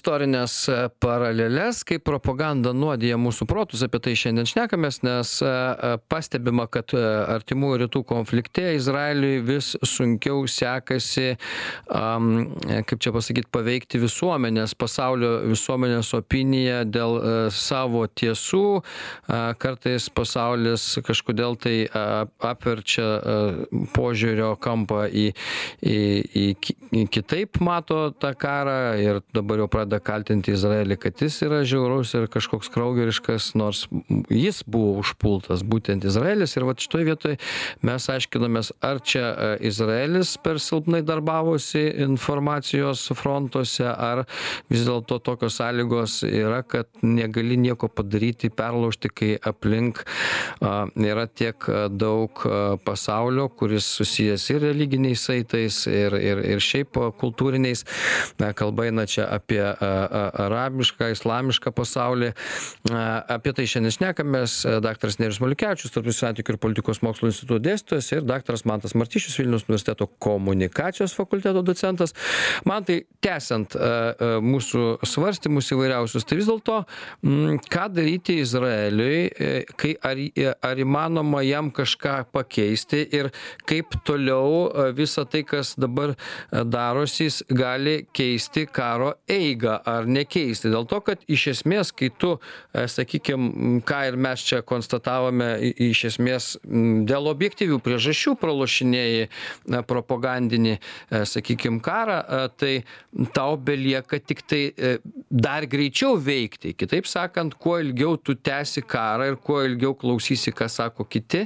Istorines 0.02 0.68
e, 0.68 0.88
paraleles 0.98 1.82
kaip 1.86 2.02
propaganda 2.04 2.72
nuodija 2.74 3.14
mūsų 3.20 3.46
protus 3.46 3.84
apie 3.86 4.00
tai 4.02 4.14
šiandien 4.18 4.48
šnekamės 4.50 5.02
nes 5.06 5.34
e, 5.42 5.46
e, 5.46 5.98
pastebima 6.10 6.66
kad 6.66 6.90
artimųjų 6.94 7.84
rytų 7.84 8.02
konflikte 8.08 8.74
izraeliui 8.74 9.38
vis 9.46 9.76
sunkiau 9.86 10.42
sekasi 10.50 11.36
kaip 11.86 12.98
čia 13.02 13.12
pasakyt 13.14 13.46
paveikti 13.54 14.00
visuomenės 14.02 14.74
pasaulio 14.78 15.30
visuomenės 15.52 16.10
opiniją 16.16 16.82
dėl 16.88 17.18
savo 17.54 18.04
tiesų. 18.06 18.82
Kartais 19.62 20.08
pasaulis 20.14 20.86
kažkodėl 21.06 21.56
tai 21.60 21.74
apverčia 21.92 23.06
požiūrio 23.94 24.54
kampą 24.62 25.04
į 25.08 25.28
į 25.82 25.98
į 26.42 26.46
į 27.02 27.04
kitaip 27.12 27.60
mato 27.64 28.02
tą 28.12 28.32
karą 28.38 28.78
ir 29.00 29.22
dabar 29.34 29.64
jau 29.64 29.70
pradeda 29.72 29.91
kaltinti 30.00 30.54
izraelį 30.54 30.96
kad 31.02 31.20
jis 31.22 31.40
yra 31.46 31.62
žiaurus 31.68 32.14
ir 32.16 32.28
kažkoks 32.32 32.70
kraugeriškas 32.72 33.52
nors 33.58 33.84
jis 34.30 34.62
buvo 34.66 34.98
užpultas 35.02 35.64
būtent 35.66 36.06
izraelis. 36.08 36.56
Ir 36.56 36.66
vat 36.68 36.80
šitoj 36.82 37.06
vietoj 37.10 37.36
mes 37.86 38.08
aiškinomės 38.14 38.72
ar 38.84 39.02
čia 39.04 39.24
e, 39.32 39.50
izraelis 39.68 40.36
per 40.42 40.60
silpnai 40.62 41.02
darbavosi 41.06 41.84
informacijos 42.06 43.04
frontuose 43.18 43.88
ar 43.90 44.24
vis 44.72 44.86
dėlto 44.86 45.18
tokios 45.24 45.58
sąlygos 45.60 46.22
yra 46.28 46.62
kad 46.62 46.88
negali 47.02 47.58
nieko 47.60 47.88
padaryti 47.88 48.50
perlaužti 48.50 49.10
kai 49.12 49.32
aplink 49.36 50.04
a 50.62 50.86
yra 50.96 51.26
tiek 51.26 51.66
daug 51.90 52.42
pasaulio 52.84 53.48
kuris 53.48 53.86
susijęs 53.98 54.48
ir 54.54 54.62
religiniais 54.62 55.26
saitais 55.28 55.82
ir 55.86 56.16
ir 56.16 56.42
ir 56.54 56.62
šiaip 56.62 56.98
kultūriniais. 57.20 57.84
Na 58.40 58.52
kalba 58.56 58.86
eina 58.88 59.06
čia 59.06 59.26
apie 59.36 59.62
arabišką, 59.82 61.10
islamišką 61.16 61.72
pasaulį. 61.76 62.32
Apie 62.92 63.54
tai 63.56 63.66
šiandien 63.70 63.96
šnekamės. 63.96 64.56
Dr. 64.84 65.14
Nerius 65.20 65.40
Maliukevičius, 65.42 65.92
tarptautinių 65.92 66.16
santykių 66.16 66.54
ir 66.54 66.60
politikos 66.62 67.02
mokslo 67.04 67.30
instituto 67.30 67.60
dėstytojas 67.62 68.10
ir 68.14 68.26
dr. 68.26 68.58
Mantas 68.68 68.94
Martyšius, 68.98 69.38
Vilnius 69.40 69.66
universiteto 69.68 70.08
komunikacijos 70.22 71.14
fakulteto 71.16 71.62
docentas. 71.66 72.14
Man 72.68 72.86
tai 72.86 73.02
tęsiant 73.24 73.76
mūsų 74.42 74.84
svarstymus 75.06 75.70
įvairiausius, 75.74 76.26
tai 76.26 76.38
vis 76.40 76.48
dėlto, 76.50 76.82
ką 77.72 77.86
daryti 77.94 78.38
Izraeliui, 78.42 79.18
e, 79.30 79.50
kai 79.78 79.94
ar, 80.04 80.20
ar 80.70 80.82
įmanoma 80.82 81.42
jam 81.46 81.70
kažką 81.74 82.16
pakeisti 82.34 83.02
ir 83.14 83.30
kaip 83.68 83.96
toliau 84.06 84.92
visą 84.96 85.24
tai, 85.28 85.44
kas 85.48 85.74
dabar 85.80 86.14
darosi, 86.50 87.30
gali 87.48 88.02
keisti 88.14 88.66
karo 88.66 89.14
eigą 89.30 89.71
ar 89.86 90.06
nekeisti. 90.06 90.70
Dėl 90.72 90.86
to 90.90 91.00
kad 91.04 91.22
iš 91.30 91.46
esmės 91.52 91.92
kai 91.96 92.10
tu 92.18 92.34
e, 92.36 92.86
sakykim 92.90 93.80
ką 93.86 94.00
ir 94.10 94.18
mes 94.20 94.44
čia 94.46 94.62
konstatavome 94.66 95.48
iš 95.88 96.04
esmės 96.12 96.48
dėl 97.08 97.30
objektyvių 97.30 97.78
priežasčių 97.84 98.34
pralošinėji 98.40 99.28
na 99.72 99.82
propagandinį 99.86 100.74
e, 100.76 101.22
sakykim 101.28 101.80
karą 101.84 102.18
e, 102.22 102.42
tai 102.58 102.72
tau 103.36 103.56
belieka 103.60 104.18
tiktai 104.22 104.62
dar 105.30 105.66
greičiau 105.68 106.16
veikti. 106.20 106.72
Kitaip 106.78 107.06
sakant 107.08 107.54
kuo 107.60 107.78
ilgiau 107.82 108.16
tu 108.16 108.34
tęsi 108.34 108.84
karą 108.88 109.32
ir 109.32 109.38
kuo 109.40 109.60
ilgiau 109.66 109.94
klausysi 109.98 110.52
ką 110.56 110.68
sako 110.72 111.06
kiti 111.08 111.44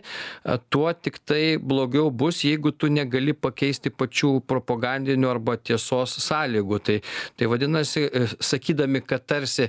tuo 0.70 0.88
tiktai 0.92 1.56
blogiau 1.58 2.10
bus 2.10 2.42
jeigu 2.46 2.72
tu 2.72 2.90
negali 2.92 3.34
pakeisti 3.34 3.90
pačių 3.90 4.32
propagandinių 4.48 5.30
arba 5.30 5.56
tiesos 5.58 6.16
sąlygų. 6.26 6.80
Tai 6.86 6.96
tai 7.36 7.50
vadinasi 7.50 8.06
sakydami 8.40 9.02
kad 9.06 9.24
tarsi 9.28 9.68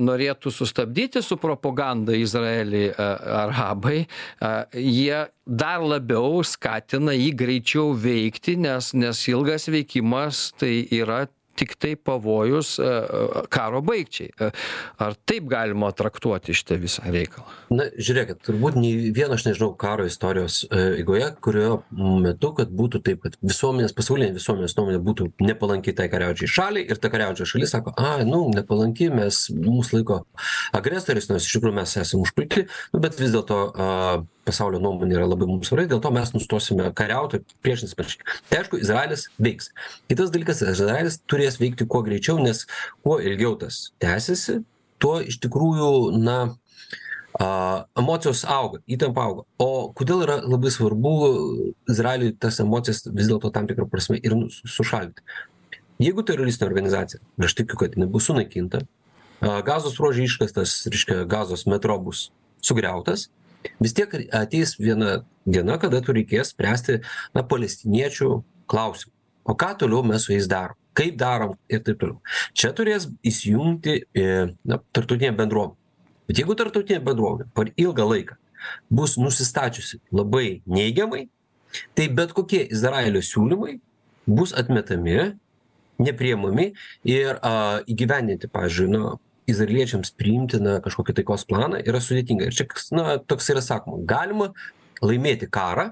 norėtų 0.00 0.52
sustabdyti 0.54 1.22
su 1.24 1.38
propaganda 1.40 2.16
izraelį 2.18 2.84
arabai 2.98 4.04
jie 4.74 5.24
dar 5.46 5.82
labiau 5.82 6.42
skatina 6.46 7.14
jį 7.16 7.30
greičiau 7.42 7.92
veikti 7.98 8.56
nes 8.60 8.92
nes 8.94 9.24
ilgas 9.32 9.68
veikimas 9.72 10.50
tai 10.60 10.74
yra 11.02 11.24
tiktai 11.58 11.96
pavojus 11.96 12.78
e, 12.78 12.84
e, 12.84 13.42
karo 13.52 13.82
baigčiai. 13.84 14.30
E, 14.30 14.50
ar 15.04 15.16
taip 15.28 15.48
galima 15.50 15.90
traktuoti 15.96 16.54
šitą 16.56 16.78
visą 16.80 17.04
reikalą? 17.10 17.46
Na, 17.74 17.88
žiūrėkit, 17.98 18.40
turbūt 18.46 18.78
nei 18.80 19.10
vieno 19.16 19.36
aš 19.36 19.46
nežinau 19.48 19.72
karo 19.80 20.06
istorijos 20.08 20.62
eigoje, 20.70 21.30
kurio 21.44 21.80
metu, 21.90 22.52
kad 22.56 22.72
būtų 22.80 23.02
taip, 23.06 23.22
kad 23.26 23.38
visuomenės, 23.44 23.94
pasaulinė 23.96 24.34
visuomenės 24.38 24.76
nuomonė 24.78 25.02
būtų 25.04 25.30
nepalanki 25.44 25.94
tai 25.96 26.08
kariaučiai 26.12 26.50
šaliai 26.50 26.88
ir 26.90 27.00
ta 27.00 27.12
kariaučia 27.12 27.48
šalis 27.48 27.74
sako, 27.76 27.94
a, 28.00 28.18
nu, 28.26 28.42
nepalanki, 28.54 29.10
mes 29.14 29.46
mūsų 29.54 30.00
laiko 30.00 30.22
agresorius, 30.76 31.30
nors 31.30 31.46
iš 31.46 31.58
tikrųjų 31.58 31.76
mes 31.80 31.96
esame 32.00 32.26
užpulti, 32.26 32.66
nu, 32.94 33.02
bet 33.02 33.18
vis 33.20 33.34
dėlto 33.34 33.62
uh, 33.70 34.39
pasaulio 34.50 34.82
nuomonė 34.82 35.16
yra 35.16 35.28
labai 35.30 35.48
mums 35.48 35.70
svarbi, 35.70 35.88
dėl 35.90 36.02
to 36.02 36.10
mes 36.14 36.34
nustosime 36.34 36.90
kariauti 36.96 37.42
priešintis 37.64 37.96
prieš. 37.98 38.16
Tai 38.50 38.62
aišku, 38.62 38.80
Izraelis 38.82 39.28
veiks. 39.40 39.70
Kitas 40.10 40.32
dalykas, 40.34 40.64
Izraelis 40.74 41.20
turės 41.30 41.60
veikti 41.62 41.86
kuo 41.90 42.02
greičiau, 42.06 42.40
nes 42.42 42.66
kuo 43.06 43.20
ilgiau 43.22 43.54
tas 43.60 43.88
tęsiasi, 44.02 44.60
tuo 45.00 45.18
iš 45.24 45.38
tikrųjų, 45.44 45.90
na, 46.20 46.38
a, 47.38 47.48
emocijos 48.00 48.44
auga, 48.48 48.82
įtampa 48.90 49.24
auga. 49.28 49.46
O 49.62 49.70
kodėl 49.96 50.26
yra 50.26 50.40
labai 50.44 50.72
svarbu 50.74 51.14
Izraeliui 51.90 52.34
tas 52.40 52.60
emocijas 52.62 53.06
vis 53.08 53.30
dėlto 53.30 53.52
tam 53.54 53.70
tikrą 53.70 53.88
prasme 53.90 54.20
ir 54.20 54.36
nu, 54.36 54.50
sušaldyti. 54.50 55.24
Jeigu 56.00 56.24
teroristinė 56.24 56.70
organizacija, 56.70 57.20
aš 57.44 57.54
tikiu, 57.58 57.76
kad 57.82 57.98
nebus 58.00 58.30
sunaikinta, 58.30 58.86
gazos 59.66 59.98
ruožai 60.00 60.24
iškastas, 60.28 60.86
reiškia, 60.88 61.24
gazos 61.28 61.66
metro 61.68 61.98
bus 62.00 62.30
sugriautas, 62.64 63.28
vis 63.80 63.96
tiek 63.96 64.12
ateis 64.36 64.76
viena 64.80 65.20
diena 65.46 65.78
kada 65.80 66.02
tau 66.04 66.14
reikės 66.16 66.52
spręsti 66.54 67.00
na 67.34 67.44
palestiniečių 67.46 68.30
klausimą. 68.70 69.12
O 69.44 69.56
ką 69.56 69.72
toliau 69.80 70.04
mes 70.06 70.26
su 70.26 70.34
jais 70.34 70.48
darom? 70.50 70.76
Kaip 70.94 71.16
darom? 71.18 71.56
Ir 71.70 71.82
taip 71.86 71.98
toliau. 72.00 72.20
Čia 72.54 72.72
turės 72.76 73.08
įsijungti 73.26 73.96
i 74.14 74.26
na 74.68 74.80
tarptautinė 74.92 75.32
bendruomenė. 75.38 75.78
Bet 76.28 76.42
jeigu 76.42 76.56
tarptautinė 76.58 77.00
bendruomenė 77.06 77.48
per 77.56 77.72
ilgą 77.74 78.06
laiką 78.12 78.36
bus 78.90 79.16
nusistačiusi 79.18 80.00
labai 80.12 80.60
neigiamai 80.66 81.28
tai 81.94 82.08
bet 82.12 82.34
kokie 82.36 82.66
izraelio 82.68 83.22
siūlymai 83.24 83.78
bus 84.26 84.52
atmetami 84.56 85.32
nepriimami 86.00 86.70
ir 87.08 87.40
a 87.42 87.80
įgyvendinti 87.88 88.50
pavyzdžiui 88.52 88.90
nu 88.92 89.14
izraeliečiams 89.50 90.12
priimtiną 90.18 90.78
kažkokį 90.84 91.20
taikos 91.20 91.46
planą 91.48 91.80
yra 91.84 92.02
sudėtinga. 92.02 92.48
Ir 92.50 92.56
čia 92.56 92.68
na 92.96 93.16
toks 93.18 93.50
yra 93.54 93.62
sakoma 93.64 94.02
galima 94.08 94.50
laimėti 95.02 95.48
karą 95.50 95.90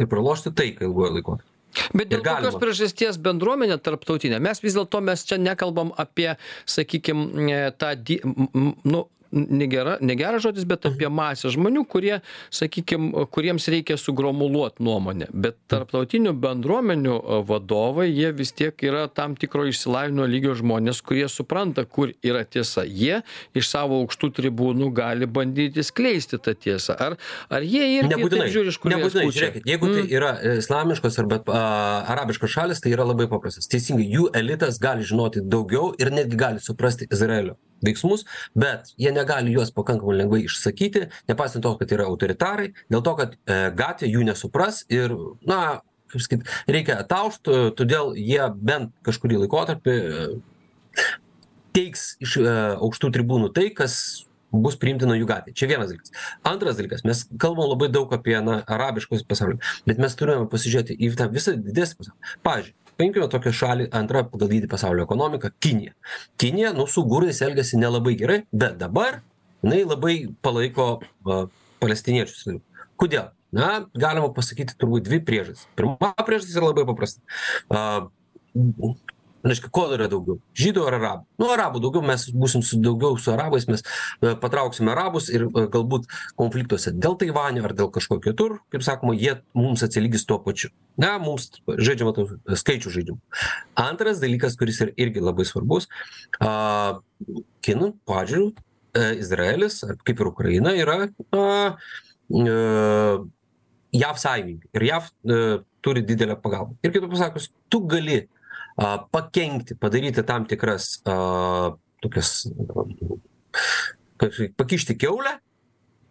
ir 0.00 0.10
pralošti 0.10 0.54
taiką 0.54 0.88
ilguoju 0.88 1.18
laikotarpiu. 1.18 1.50
Bet 1.94 2.10
dėl 2.12 2.22
kokios 2.22 2.56
priežasties 2.62 3.18
bendruomenė 3.22 3.80
tarptautinė? 3.82 4.38
Mes 4.42 4.62
vis 4.62 4.76
dėlto 4.76 5.00
mes 5.04 5.24
čia 5.26 5.40
nekalbam 5.42 5.90
apie, 5.98 6.34
sakykime, 6.70 7.72
tą, 7.80 7.94
di, 7.98 8.20
nu, 8.24 9.00
negera 9.34 9.96
negeras 10.00 10.42
žodis 10.44 10.66
bet 10.68 10.86
apie 10.88 11.08
masę 11.10 11.50
žmonių 11.54 11.84
kurie 11.90 12.20
sakykim 12.54 13.10
kuriems 13.34 13.66
reikia 13.72 13.96
sugromuluot 14.00 14.80
nuomonę. 14.84 15.28
Bet 15.32 15.58
tarptautinių 15.70 16.34
bendruomenių 16.40 17.16
vadovai 17.48 18.08
jie 18.10 18.30
vis 18.36 18.54
tiek 18.56 18.86
yra 18.86 19.06
tam 19.08 19.36
tikro 19.40 19.66
išsilavinimo 19.70 20.26
lygio 20.30 20.54
žmonės 20.58 21.02
kurie 21.04 21.26
supranta 21.32 21.84
kur 21.84 22.12
yra 22.24 22.44
tiesa. 22.44 22.86
Jie 22.86 23.22
iš 23.56 23.70
savo 23.70 24.00
aukštų 24.04 24.30
tribūnų 24.38 24.90
gali 24.94 25.28
bandyti 25.30 25.84
skleisti 25.84 26.38
tą 26.38 26.54
tiesą. 26.54 26.96
Ar 26.98 27.18
ar 27.50 27.66
jie 27.66 27.84
irgi 27.98 28.30
taip 28.30 28.48
žiūri 28.54 28.72
iš 28.72 28.80
kur 28.80 28.94
Nebūtinai, 28.94 29.28
žiūrėkit, 29.34 29.68
jeigu 29.68 29.90
tai 29.90 30.04
yra 30.14 30.32
e, 30.38 30.56
islamiškos 30.62 31.20
arba 31.22 31.40
a, 31.48 31.62
arabiškos 32.14 32.54
šalis, 32.56 32.82
tai 32.84 32.94
yra 32.94 33.06
labai 33.08 33.28
paprastas. 33.30 33.68
Teisingai, 33.70 34.06
jų 34.16 34.30
elitas 34.40 34.80
gali 34.82 35.06
žinoti 35.06 35.44
daugiau 35.44 35.92
ir 35.98 36.12
netgi 36.14 36.38
gali 36.40 36.62
suprasti 36.64 37.08
Izraelio 37.12 37.58
veiksmus, 37.86 38.24
bet 38.58 38.92
jie 39.00 39.12
negali 39.14 39.54
juos 39.54 39.72
pakankamai 39.74 40.18
lengvai 40.18 40.44
išsakyti, 40.44 41.08
nepaisant 41.30 41.64
to, 41.64 41.74
kad 41.80 41.94
yra 41.96 42.08
autoritarai, 42.10 42.72
dėl 42.92 43.04
to, 43.04 43.16
kad 43.20 43.36
e, 43.36 43.58
gatvė 43.76 44.10
jų 44.12 44.26
nesupras 44.30 44.82
ir, 44.92 45.14
na, 45.46 45.60
kaip 46.12 46.24
sakyt, 46.24 46.52
reikia 46.70 46.98
ataušti, 47.02 47.58
todėl 47.78 48.14
jie 48.18 48.42
bent 48.54 48.94
kažkurį 49.06 49.44
laikotarpį 49.44 49.96
e, 49.96 50.28
teiks 51.74 52.14
iš 52.22 52.38
e, 52.40 52.46
aukštų 52.78 53.10
tribūnų 53.18 53.50
tai, 53.56 53.68
kas 53.74 53.98
bus 54.54 54.76
priimtina 54.78 55.16
jų 55.18 55.26
gatvėj. 55.26 55.56
Čia 55.58 55.68
vienas 55.72 55.90
dalykas. 55.90 56.14
Antras 56.46 56.78
dalykas, 56.78 57.02
mes 57.06 57.24
kalbam 57.42 57.66
labai 57.72 57.88
daug 57.92 58.12
apie 58.14 58.36
na, 58.44 58.60
arabiškus 58.70 59.26
pasaulį, 59.26 59.58
bet 59.88 60.02
mes 60.02 60.14
turime 60.18 60.46
pasižiūrėti 60.50 60.94
į 60.94 61.10
tą 61.18 61.28
visą 61.32 61.56
didesnį 61.58 61.98
pasaulį. 61.98 62.34
Pavyzdžiui, 62.46 62.76
paimkime 62.98 63.28
tokią 63.32 63.52
šalį, 63.60 63.88
antrą 63.94 64.24
pagal 64.30 64.50
dydį 64.52 64.70
pasaulio 64.70 65.06
ekonomiką- 65.06 65.50
Kinija. 65.64 65.94
Kinija, 66.40 66.72
nu, 66.76 66.86
su 66.86 67.04
gūrais 67.08 67.42
elgesi 67.46 67.80
nelabai 67.80 68.16
gerai, 68.20 68.42
bet 68.52 68.78
dabar 68.78 69.22
jinai 69.62 69.84
labai 69.84 70.16
palaiko 70.42 70.88
uh, 71.00 71.46
palestiniečius. 71.80 72.60
Kodėl? 73.00 73.30
Na, 73.54 73.86
galima 73.94 74.32
pasakyti 74.34 74.74
turbūt 74.74 75.06
dvi 75.06 75.20
priežastys. 75.22 75.68
Pirma 75.78 76.10
priežastis 76.26 76.56
yra 76.58 76.72
labai 76.72 76.84
paprasta. 76.88 77.22
Uh, 77.70 78.10
reiškia 79.44 79.70
ko 79.74 79.84
yra 79.94 80.08
daugiau? 80.10 80.38
Žydų 80.56 80.84
ar 80.88 80.96
arabų? 80.98 81.26
Nu 81.42 81.48
arabų 81.52 81.82
daugiau 81.84 82.04
mes 82.06 82.26
būsim 82.32 82.64
su 82.64 82.78
daugiau 82.82 83.18
su 83.20 83.32
arabais 83.34 83.66
mes 83.68 83.84
e, 83.84 84.32
patrauksime 84.40 84.92
arabus 84.94 85.28
ir 85.32 85.46
e, 85.46 85.66
galbūt 85.72 86.08
konfliktuose 86.40 86.94
dėl 86.96 87.18
taivanio 87.20 87.64
ar 87.68 87.74
dėl 87.76 87.90
kažko 87.94 88.18
kitur 88.24 88.58
kaip 88.72 88.86
sakoma 88.86 89.16
jie 89.18 89.36
mums 89.56 89.84
atsilygis 89.86 90.26
tuo 90.28 90.40
pačiu. 90.44 90.72
Na 91.00 91.16
mums 91.22 91.50
žaidžiama 91.66 92.14
tų 92.16 92.26
skaičių 92.60 92.94
žaidimų. 92.96 93.20
Antras 93.84 94.22
dalykas 94.22 94.58
kuris 94.60 94.80
yra 94.84 94.96
irgi 94.96 95.24
labai 95.24 95.46
svarbus 95.48 95.90
a 96.40 97.00
kinų 97.66 97.94
požiūriu 98.08 98.50
e, 98.50 99.14
izraelis 99.20 99.82
kaip 100.06 100.20
ir 100.20 100.32
ukraina 100.32 100.74
yra 100.78 101.00
a 101.34 101.46
e, 102.32 102.58
jav 103.94 104.18
sąjungininkai 104.18 104.72
ir 104.74 104.86
jav 104.88 105.08
e, 105.08 105.40
turi 105.84 106.02
didelę 106.06 106.36
pagalbą. 106.40 106.76
Ir 106.82 106.92
kitaip 106.94 107.12
pasakius 107.12 107.50
tu 107.68 107.82
gali 107.88 108.24
a 108.76 108.98
pakenkti 109.10 109.76
padaryti 109.78 110.22
tam 110.26 110.46
tikras 110.50 110.98
a 111.06 111.76
tokias 112.02 112.46
pakišti 114.56 114.98
kiaulę 114.98 115.38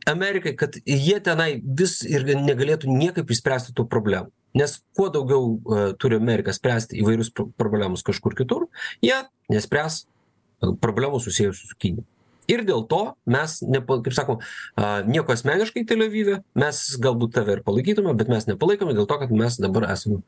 amerikai 0.06 0.56
kad 0.56 0.76
jie 0.86 1.20
tenai 1.24 1.62
vis 1.64 2.02
ir 2.08 2.26
negalėtų 2.28 2.92
niekaip 2.92 3.30
išspręsti 3.32 3.76
tų 3.76 3.88
problemų. 3.92 4.32
Nes 4.54 4.78
kuo 4.98 5.10
daugiau 5.10 5.54
a 5.66 5.86
turi 6.00 6.20
amerika 6.20 6.54
spręsti 6.54 7.00
įvairius 7.02 7.32
problemas 7.34 8.04
kažkur 8.06 8.36
kitur 8.38 8.68
jie 9.04 9.24
nespręs 9.52 10.04
problemų 10.84 11.22
susijusių 11.24 11.70
su 11.70 11.80
kinija. 11.80 12.08
Ir 12.52 12.66
dėl 12.68 12.84
to 12.92 13.02
mes 13.24 13.62
nepa 13.64 14.02
kaip 14.04 14.16
sakom 14.16 14.42
nieko 15.08 15.36
asmeniškai 15.36 15.86
tel 15.88 16.04
avive 16.04 16.42
mes 16.60 16.84
galbūt 17.04 17.36
tave 17.40 17.58
ir 17.58 17.64
palaikytume 17.64 18.16
bet 18.20 18.32
mes 18.32 18.48
nepalaikome 18.52 18.96
dėl 18.96 19.08
to 19.08 19.20
kad 19.22 19.32
mes 19.32 19.60
dabar 19.64 19.88
esam 19.96 20.22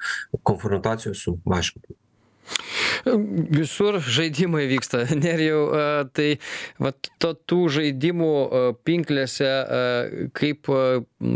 konfrontacijoj 0.48 1.16
su 1.20 1.38
vašingtonu 1.44 2.00
Visur 3.06 4.00
žaidimai 4.00 4.66
vyksta. 4.70 5.04
Nerijau, 5.26 5.64
tai 6.16 6.30
vat, 6.82 7.10
to, 7.22 7.34
tų 7.48 7.62
žaidimų 7.80 8.32
pinklėse, 8.88 9.52
kaip 10.38 10.70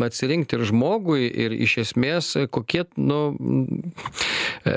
atsirinkti 0.09 0.57
ir 0.57 0.65
žmogui, 0.69 1.27
ir 1.27 1.55
iš 1.55 1.77
esmės, 1.85 2.31
kokie, 2.53 2.85
nu, 2.99 3.19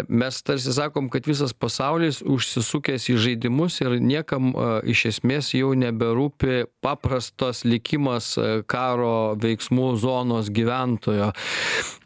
mes 0.08 0.40
tarsi 0.46 0.74
sakom, 0.74 1.10
kad 1.12 1.26
visas 1.28 1.54
pasaulis 1.54 2.22
užsisukęs 2.24 3.08
į 3.12 3.18
žaidimus 3.26 3.80
ir 3.84 3.98
niekam 4.02 4.52
iš 4.88 5.06
esmės 5.12 5.52
jau 5.56 5.72
neberūpi 5.78 6.66
paprastas 6.84 7.64
likimas 7.68 8.34
karo 8.70 9.34
veiksmų 9.40 9.92
zonos 10.02 10.50
gyventojo. 10.52 11.32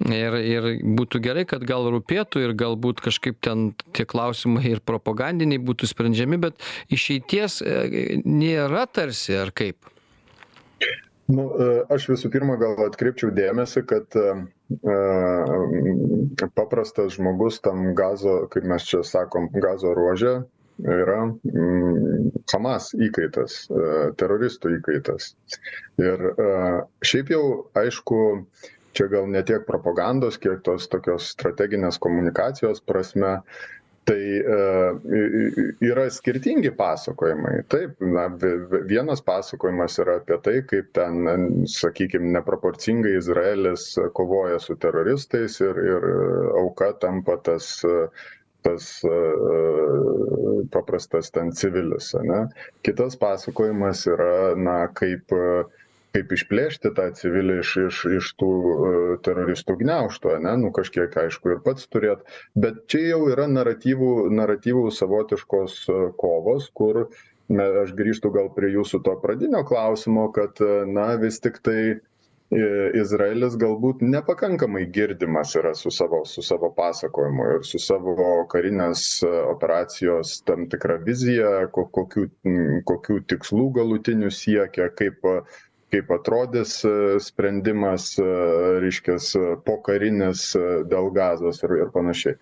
Ir, 0.06 0.36
ir 0.40 0.68
būtų 0.98 1.22
gerai, 1.24 1.46
kad 1.48 1.64
gal 1.66 1.88
rūpėtų 1.92 2.44
ir 2.44 2.56
galbūt 2.58 3.00
kažkaip 3.04 3.38
ten 3.44 3.70
tie 3.96 4.06
klausimai 4.08 4.65
ir 4.74 4.82
propagandiniai 4.84 5.62
būtų 5.62 5.88
sprendžiami, 5.90 6.38
bet 6.42 6.66
išeities 6.92 7.60
e, 7.62 7.76
nėra 8.24 8.86
tarsi 8.86 9.36
ar 9.38 9.52
kaip? 9.56 9.90
Nu, 11.26 11.48
e, 11.58 11.70
aš 11.90 12.10
visų 12.12 12.30
pirma 12.34 12.58
gal 12.60 12.78
atkreipčiau 12.86 13.32
dėmesį, 13.34 13.82
kad 13.90 14.18
e, 14.18 14.26
paprastas 16.58 17.16
žmogus 17.16 17.58
tam 17.64 17.90
gazo, 17.98 18.44
kaip 18.52 18.68
mes 18.68 18.86
čia 18.86 19.02
sakom, 19.06 19.50
gazo 19.54 19.94
ruožė 19.96 20.36
yra 20.84 21.22
mm, 21.24 22.30
Hamas 22.52 22.90
įkaitas, 22.92 23.62
teroristų 24.20 24.74
įkaitas. 24.76 25.30
Ir 25.98 26.20
šiaip 27.04 27.32
jau, 27.32 27.44
aišku, 27.80 28.18
čia 28.96 29.08
gal 29.12 29.28
ne 29.28 29.42
tiek 29.46 29.66
propagandos, 29.68 30.38
kiek 30.40 30.62
tos 30.66 30.88
tokios 30.92 31.28
strateginės 31.34 32.00
komunikacijos 32.02 32.80
prasme, 32.88 33.40
tai 34.06 34.22
e, 34.38 35.64
yra 35.88 36.06
skirtingi 36.10 36.70
pasakojimai. 36.78 37.56
Taip 37.72 38.00
na 38.00 38.28
vienas 38.90 39.22
pasakojimas 39.26 39.98
yra 40.02 40.18
apie 40.20 40.38
tai 40.46 40.56
kaip 40.70 40.92
ten 40.98 41.66
sakykim 41.74 42.30
neproporcingai 42.36 43.16
izraelis 43.18 43.88
kovoja 44.14 44.60
su 44.62 44.78
teroristais 44.86 45.58
ir 45.66 45.82
ir 45.94 46.08
auka 46.62 46.92
tampa 47.02 47.36
tas 47.50 47.72
tas 48.66 48.86
e, 49.06 49.18
paprastas 50.74 51.30
ten 51.34 51.50
civilis 51.52 52.14
ane. 52.18 52.46
Kitas 52.86 53.18
pasakojimas 53.18 54.06
yra 54.14 54.54
na 54.68 54.78
kaip 54.94 55.34
kaip 56.16 56.32
išplėšti 56.32 56.92
tą 56.96 57.10
civilį 57.18 57.60
iš 57.62 57.72
iš 57.84 58.00
iš 58.18 58.32
tų 58.40 58.50
e, 58.72 58.90
teroristų 59.26 59.76
gniaužtų 59.82 60.34
ane? 60.38 60.56
Nu 60.64 60.72
kažkiek 60.76 61.12
aišku 61.26 61.54
ir 61.54 61.62
pats 61.66 61.88
turėt. 61.92 62.24
Bet 62.56 62.86
čia 62.92 63.02
jau 63.12 63.22
yra 63.34 63.46
naratyvų 63.52 64.30
naratyvų 64.32 64.88
savotiškos 64.96 65.78
e, 65.92 66.02
kovos 66.20 66.70
kur 66.80 67.06
na 67.52 67.68
aš 67.84 67.94
grįžtu 67.98 68.32
gal 68.34 68.50
prie 68.56 68.72
jūsų 68.74 69.04
to 69.06 69.16
pradinio 69.22 69.62
klausimo 69.68 70.30
kad 70.34 70.60
e, 70.64 70.84
na 70.88 71.12
vis 71.20 71.42
tiktai 71.44 71.98
Izraelis 72.94 73.56
galbūt 73.58 74.04
nepakankamai 74.06 74.84
girdimas 74.94 75.56
yra 75.58 75.72
su 75.74 75.90
savo, 75.90 76.20
su 76.30 76.44
savo 76.46 76.68
pasakojimu 76.76 77.46
ir 77.56 77.64
su 77.66 77.80
savo 77.82 78.14
karinės 78.52 79.02
operacijos 79.50 80.36
tam 80.46 80.68
tikra 80.70 81.00
vizija, 81.02 81.66
kokių, 81.74 82.28
kokių 82.86 83.18
tikslų 83.32 83.66
galutinių 83.80 84.30
siekia, 84.30 84.86
kaip 84.94 85.26
kaip 85.94 86.10
atrodys 86.18 86.72
e, 86.84 86.94
sprendimas 87.22 88.08
e, 88.18 88.26
reiškias 88.84 89.32
pokarinis 89.68 90.48
e, 90.58 90.64
dėl 90.92 91.12
gazos 91.18 91.62
ir 91.66 91.76
ir 91.82 91.92
panašiai 91.94 92.38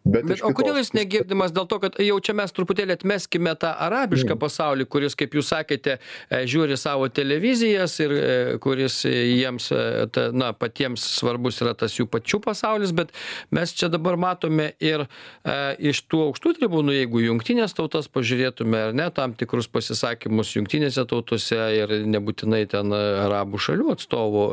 Bet, 0.00 0.24
bet 0.24 0.40
o 0.40 0.48
kodėl 0.56 0.78
jis 0.80 0.94
negirdimas 0.96 1.52
dėl 1.52 1.66
to, 1.68 1.76
kad 1.82 1.98
jau 2.00 2.14
čia 2.24 2.32
mes 2.38 2.54
truputėlį 2.56 2.94
atmeskime 2.96 3.52
tą 3.60 3.74
arabišką 3.84 4.32
mm. 4.32 4.40
pasaulį, 4.40 4.86
kuris, 4.88 5.16
kaip 5.18 5.34
jūs 5.36 5.50
sakėte, 5.52 5.98
e, 6.00 6.38
žiūri 6.48 6.78
savo 6.80 7.10
televizijas 7.12 7.98
ir 8.00 8.14
e, 8.16 8.22
kuris 8.64 9.02
jiems, 9.04 9.68
e, 9.76 10.06
ta, 10.14 10.30
na, 10.32 10.54
patiems 10.56 11.04
svarbus 11.18 11.60
yra 11.60 11.74
tas 11.76 11.98
jų 11.98 12.06
pačių 12.08 12.40
pasaulis, 12.46 12.94
bet 12.96 13.12
mes 13.52 13.74
čia 13.76 13.90
dabar 13.92 14.16
matome 14.20 14.70
ir 14.80 15.04
e, 15.04 15.58
iš 15.92 16.00
tų 16.08 16.22
aukštų 16.30 16.54
tribūnų, 16.62 16.96
jeigu 16.96 17.22
jungtinės 17.26 17.76
tautas 17.76 18.08
pažiūrėtume 18.08 18.86
ar 18.88 18.96
ne, 18.96 19.10
tam 19.12 19.36
tikrus 19.36 19.68
pasisakymus 19.68 20.54
jungtinėse 20.56 21.04
tautose 21.12 21.60
ir 21.76 21.94
nebūtinai 22.08 22.62
ten 22.72 22.96
arabų 22.96 23.60
šalių 23.68 23.92
atstovų, 23.98 24.48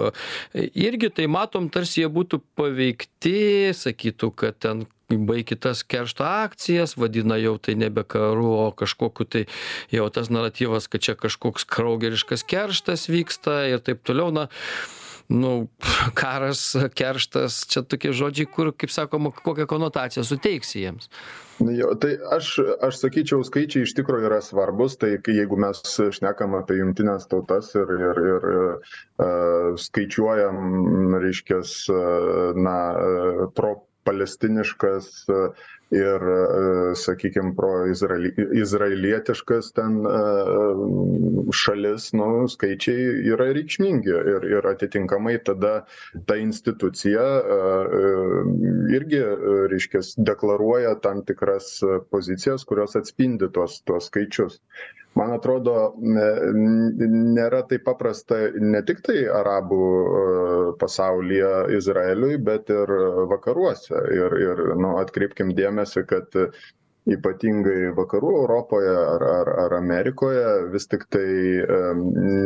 irgi 0.76 1.14
tai 1.22 1.32
matom, 1.32 1.72
tarsi 1.72 2.04
jie 2.04 2.12
būtų 2.12 2.44
paveikti, 2.60 3.40
sakytų, 3.80 4.34
kad 4.36 4.60
ten 4.68 4.86
baikit 5.10 5.60
tas 5.64 5.84
keršto 5.84 6.24
akcijas 6.24 6.98
vadina 6.98 7.38
jau 7.40 7.56
tai 7.58 7.76
nebe 7.76 8.04
karu 8.04 8.52
o 8.68 8.68
kažkokiu 8.76 9.26
tai 9.26 9.46
jau 9.92 10.10
tas 10.12 10.30
naratyvas 10.30 10.88
kad 10.92 11.02
čia 11.02 11.16
kažkoks 11.16 11.64
kraugeriškas 11.64 12.44
kerštas 12.44 13.08
vyksta 13.08 13.64
ir 13.72 13.80
taip 13.80 14.04
toliau. 14.04 14.32
Na 14.32 14.48
nu 15.30 15.68
karas 16.14 16.76
kerštas 16.96 17.66
čia 17.68 17.84
tokie 17.84 18.14
žodžiai 18.16 18.48
kur 18.48 18.72
kaip 18.72 18.92
sakoma 18.92 19.32
kokią 19.36 19.68
konotaciją 19.68 20.24
suteiksi 20.24 20.86
jiems. 20.86 21.10
Jo 21.60 21.96
tai 22.00 22.14
aš 22.32 22.54
aš 22.86 23.00
sakyčiau 23.02 23.44
skaičiai 23.44 23.84
iš 23.88 23.96
tikro 23.98 24.22
yra 24.24 24.40
svarbūs 24.46 24.96
tai 25.02 25.18
jeigu 25.18 25.58
mes 25.60 25.82
šnekam 26.20 26.56
apie 26.60 26.80
jungtines 26.80 27.28
tautas 27.28 27.74
ir 27.76 27.92
ir 27.98 28.22
ir 28.36 28.48
a 29.20 29.30
skaičiuojam 29.82 31.18
reiškias 31.20 31.76
na 32.56 32.78
pro 33.58 33.76
palestiniškas 34.08 35.08
ir 35.98 36.24
sakykim 37.00 37.54
proizraeli 37.56 38.32
izraelietiškas 38.62 39.70
ten 39.78 40.00
šalis 41.62 42.10
nu 42.20 42.28
skaičiai 42.52 43.06
yra 43.34 43.48
reikšmingi 43.58 44.16
ir 44.34 44.48
ir 44.58 44.68
atitinkamai 44.74 45.38
tada 45.50 45.74
ta 46.32 46.36
institucija 46.44 47.26
irgi 49.00 49.24
reiškias 49.76 50.14
deklaruoja 50.32 50.96
tam 51.08 51.24
tikras 51.32 51.72
pozicijas 52.12 52.68
kurios 52.72 53.00
atspindi 53.02 53.52
tuos 53.60 53.80
tuos 53.88 54.12
skaičius 54.12 54.62
man 55.18 55.34
atrodo 55.36 55.74
nėra 55.98 57.62
taip 57.70 57.84
paprasta 57.88 58.40
ne 58.74 58.82
tiktai 58.88 59.24
arabų 59.40 59.82
pasaulyje 60.82 61.52
izraeliui 61.78 62.38
bet 62.50 62.72
ir 62.74 62.94
vakaruose. 63.34 64.02
Ir 64.18 64.38
ir 64.46 64.64
nu 64.84 64.96
atkreipkim 65.02 65.54
dėmesį 65.58 66.06
kad 66.14 66.42
ypatingai 67.16 67.92
vakarų 67.98 68.32
europoje 68.42 68.92
ar 69.00 69.24
ar 69.28 69.52
ar 69.64 69.76
amerikoje 69.78 70.44
vis 70.74 70.88
tiktai 70.92 71.28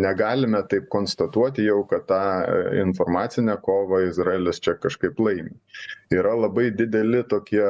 negalime 0.06 0.62
taip 0.74 0.88
konstatuoti 0.94 1.66
jau 1.66 1.80
kad 1.90 2.06
tą 2.12 2.20
informacinę 2.84 3.56
kovą 3.66 4.02
izraelis 4.10 4.62
čia 4.64 4.76
kažkaip 4.84 5.20
laimi. 5.20 5.54
Yra 6.14 6.36
labai 6.44 6.68
dideli 6.78 7.24
tokie 7.34 7.66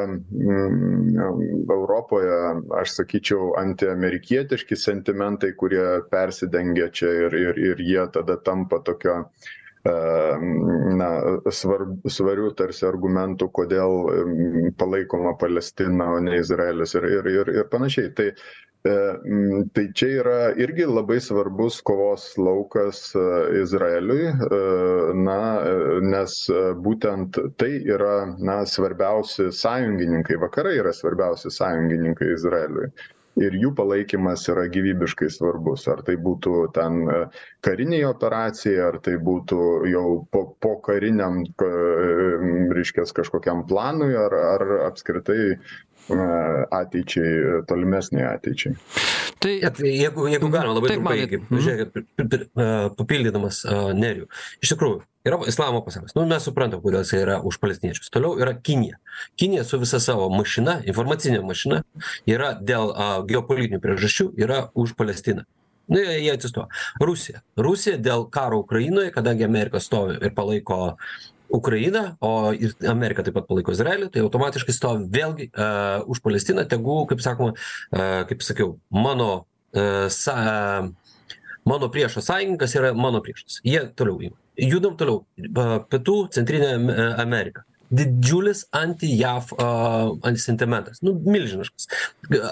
europoje 1.78 2.38
aš 2.82 2.98
sakyčiau 3.00 3.54
antiamerikietiški 3.62 4.76
sentimentai 4.86 5.54
kurie 5.64 5.88
persidengia 6.12 6.90
čia 6.90 7.12
ir 7.28 7.40
ir 7.46 7.64
ir 7.72 7.86
jie 7.92 8.06
tada 8.18 8.38
tampa 8.50 8.82
tokio 8.92 9.18
na 9.84 11.10
svar 11.52 11.86
svariu 12.06 12.52
tarsi 12.58 12.86
argumentu 12.86 13.48
kodėl 13.50 14.74
palaikoma 14.78 15.34
palestina 15.42 16.12
o 16.16 16.20
ne 16.20 16.38
izraelis 16.38 16.94
ir 17.00 17.08
ir 17.10 17.32
ir 17.36 17.56
ir 17.56 17.70
panašiai. 17.72 18.14
Tai 18.16 18.30
tai 18.82 19.84
čia 19.94 20.08
yra 20.22 20.38
irgi 20.58 20.86
labai 20.90 21.20
svarbus 21.22 21.82
kovos 21.86 22.24
laukas 22.38 23.14
izraeliui 23.62 24.32
na 25.22 25.38
nes 26.02 26.34
būtent 26.82 27.38
tai 27.62 27.72
yra 27.86 28.16
na 28.40 28.64
svarbiausi 28.66 29.52
sąjungininkai 29.54 30.40
vakarai 30.42 30.80
yra 30.82 30.94
svarbiausi 30.98 31.54
sąjungininkai 31.54 32.34
izraeliui 32.34 32.90
ir 33.40 33.56
jų 33.56 33.72
palaikymas 33.78 34.44
yra 34.52 34.66
gyvybiškai 34.72 35.30
svarbus. 35.32 35.86
Ar 35.92 36.02
tai 36.08 36.18
būtų 36.20 36.56
ten 36.76 37.06
karinei 37.66 38.04
operacijai 38.08 38.82
ar 38.90 39.00
tai 39.04 39.16
būtų 39.22 39.62
jau 39.92 40.06
po 40.34 40.44
pokariniam 40.64 41.44
reiškias 42.76 43.16
kažkokiam 43.16 43.66
planui 43.70 44.14
ar 44.18 44.36
ar 44.42 44.68
apskritai 44.90 45.56
ateičiai 46.10 47.62
tolimesnei 47.68 48.26
ateičiai. 48.26 48.76
Tai 49.42 49.54
jeigu 49.82 50.28
jeigu 50.30 50.50
galima 50.54 50.76
labai 50.78 50.96
trumpai 50.96 51.16
žiūrėkit 51.50 52.52
papildydamas 52.98 53.64
nerijų. 53.98 54.28
Iš 54.62 54.74
tikrųjų 54.74 55.00
yra 55.28 55.40
islamo 55.50 55.82
pasaulis 55.86 56.16
nu 56.18 56.26
mes 56.30 56.46
suprantam 56.46 56.84
kodėl 56.84 57.06
jisai 57.06 57.24
yra 57.24 57.40
už 57.46 57.58
palestiniečius. 57.62 58.12
Toliau 58.14 58.38
yra 58.42 58.54
kinija. 58.58 59.00
Kinija 59.40 59.64
su 59.68 59.80
visa 59.82 60.02
savo 60.04 60.30
mašina 60.34 60.82
informacine 60.86 61.42
mašina 61.46 61.82
yra 62.30 62.54
dėl 62.60 62.94
geopolitinių 63.30 63.82
priežasčių 63.82 64.32
yra 64.42 64.68
už 64.74 64.96
palestiną. 65.00 65.48
Nu 65.92 66.00
jie 66.00 66.32
atsistoja. 66.32 66.70
Rusija. 67.04 67.42
Rusija 67.58 67.98
dėl 68.00 68.28
karo 68.32 68.62
ukrainoje 68.62 69.12
kadangi 69.12 69.44
amerika 69.44 69.82
stovi 69.84 70.16
ir 70.22 70.32
palaiko 70.38 70.96
ukrainą 71.54 72.16
o 72.22 72.52
ir 72.54 72.74
amerika 72.90 73.24
taip 73.24 73.36
pat 73.40 73.48
palaiko 73.50 73.76
izraelį 73.76 74.10
tai 74.14 74.24
automatiškai 74.26 74.76
stovi 74.76 75.08
vėlgi 75.12 75.52
a 75.56 76.02
už 76.08 76.24
palestiną 76.24 76.66
tegu 76.70 77.04
kaip 77.10 77.24
sakoma 77.24 77.56
a 77.92 78.24
kaip 78.30 78.44
sakiau 78.46 78.78
mano 78.90 79.32
a 79.74 80.10
sa 80.10 80.36
mano 81.66 81.90
priešo 81.90 82.22
sąjungininkas 82.22 82.76
yra 82.76 82.94
mano 82.94 83.22
priešas. 83.22 83.62
Jie 83.64 83.86
toliau 83.96 84.22
ima. 84.22 84.38
Judam 84.58 84.98
toliau. 84.98 85.26
Pietų 85.92 86.16
centrinė 86.36 86.72
amerika. 87.22 87.64
Didžiulis 87.92 88.66
anti 88.72 89.10
jav 89.20 89.52
antisentimentas. 89.60 91.02
Nu 91.04 91.14
milžiniškas. 91.28 91.90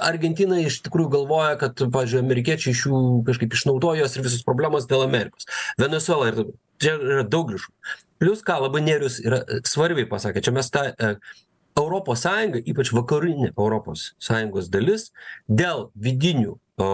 Argentina 0.03 0.59
iš 0.59 0.81
tikrųjų 0.88 1.13
galvoja 1.15 1.55
kad 1.62 1.79
pavyzdžiui 1.79 2.23
amerikiečiai 2.23 2.75
iš 2.75 2.85
jų 2.89 3.01
kažkaip 3.29 3.55
išnaudoja 3.55 4.03
juos 4.03 4.17
ir 4.17 4.27
visos 4.27 4.43
problemos 4.47 4.88
dėl 4.89 5.05
amerikos. 5.07 5.47
Venesuela 5.79 6.31
ir 6.31 6.41
taip 6.41 6.53
čia 6.79 6.95
yra 6.99 7.25
daug 7.27 7.55
lėšų 7.55 7.71
plius 8.19 8.43
ką 8.45 8.60
labai 8.65 8.84
nerijus 8.86 9.19
yra 9.23 9.43
svarbiai 9.67 10.08
pasakė 10.10 10.43
čia 10.45 10.53
mes 10.55 10.71
tą 10.73 10.86
europos 11.79 12.23
sąjunga 12.25 12.62
ypač 12.71 12.93
vakarinė 12.95 13.53
europos 13.55 14.13
sąjungos 14.23 14.69
dalis 14.73 15.10
dėl 15.47 15.89
vidinių 15.95 16.58
o 16.84 16.89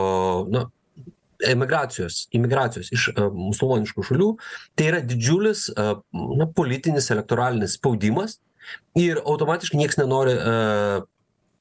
na 0.52 0.66
emigracijos 1.46 2.26
imigracijos 2.36 2.92
iš 2.96 3.10
musulmoniškų 3.18 4.06
šalių 4.10 4.30
tai 4.78 4.90
yra 4.92 5.02
didžiulis 5.04 5.68
na 5.76 6.48
politinis 6.58 7.12
elektoralinis 7.14 7.76
spaudimas 7.80 8.40
ir 8.98 9.20
automatiškai 9.22 9.82
nieks 9.82 10.00
nenori 10.00 10.38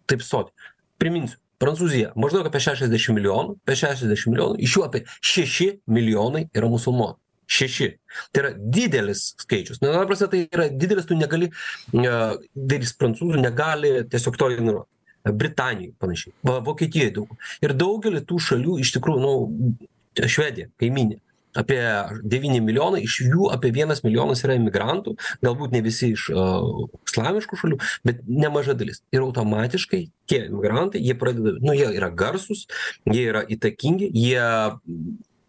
taip 0.08 0.22
stot. 0.24 0.52
Priminsiu 1.00 1.40
prancūzija 1.62 2.12
maždaug 2.18 2.46
apie 2.48 2.62
šešiasdešim 2.62 3.18
milijonų 3.18 3.58
apie 3.62 3.76
šešiasdešim 3.82 4.34
milijonų 4.34 4.62
iš 4.66 4.78
jų 4.78 4.86
apie 4.86 5.04
šeši 5.32 5.68
milijonai 5.90 6.48
yra 6.54 6.70
musulmonų 6.70 7.18
šeši. 7.50 7.90
Tai 8.32 8.42
yra 8.42 8.52
didelis 8.56 9.26
skaičius. 9.42 9.80
Na 9.82 9.92
ta 9.94 10.04
prasme 10.08 10.30
tai 10.32 10.42
yra 10.46 10.68
didelis 10.70 11.08
tu 11.08 11.18
negali 11.18 11.50
dalis 11.92 12.94
prancūzų 13.00 13.42
negali 13.42 13.96
tiesiog 14.10 14.38
to 14.40 14.50
ignoruot. 14.54 14.88
Britanijoj 15.24 15.94
panašiai 16.00 16.34
va 16.44 16.58
vokietijoj 16.64 17.12
daug. 17.16 17.36
Ir 17.64 17.72
daugely 17.76 18.20
tų 18.28 18.40
šalių 18.48 18.78
iš 18.84 18.92
tikrųjų 18.98 19.22
nu 19.22 20.26
švedija 20.28 20.68
kaimynė 20.80 21.20
apie 21.54 21.80
devyni 22.26 22.60
milijonai 22.64 23.04
iš 23.06 23.20
jų 23.28 23.48
apie 23.54 23.70
vienas 23.74 24.02
milijonas 24.04 24.42
yra 24.46 24.56
imigrantų 24.58 25.14
galbūt 25.44 25.74
ne 25.74 25.82
visi 25.86 26.12
iš 26.14 26.26
islamiškų 26.32 27.58
šalių 27.60 27.78
bet 28.06 28.24
nemaža 28.26 28.74
dalis. 28.78 29.02
Ir 29.14 29.22
automatiškai 29.24 30.02
tie 30.30 30.44
imigrantai 30.48 31.02
jie 31.04 31.14
pradeda 31.18 31.56
nu 31.62 31.76
jie 31.76 31.88
yra 31.94 32.10
garsūs 32.10 32.66
jie 33.10 33.28
yra 33.30 33.44
įtakingi 33.46 34.10
jie 34.10 34.48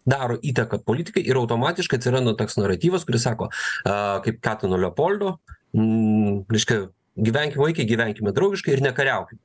daro 0.06 0.38
įtaką 0.42 0.82
politikai 0.86 1.24
ir 1.26 1.38
automatiškai 1.40 1.98
atsiranda 2.00 2.36
toks 2.38 2.58
naratyvas 2.60 3.06
kuris 3.08 3.26
sako 3.26 3.50
a 3.84 4.20
kaip 4.24 4.40
katino 4.44 4.78
leopoldo 4.80 5.36
reiškia 5.74 6.86
gyvenkim 7.16 7.62
vaikai 7.64 7.86
gyvenkime 7.88 8.32
draugiškai 8.36 8.76
ir 8.76 8.84
nekariaukim 8.84 9.40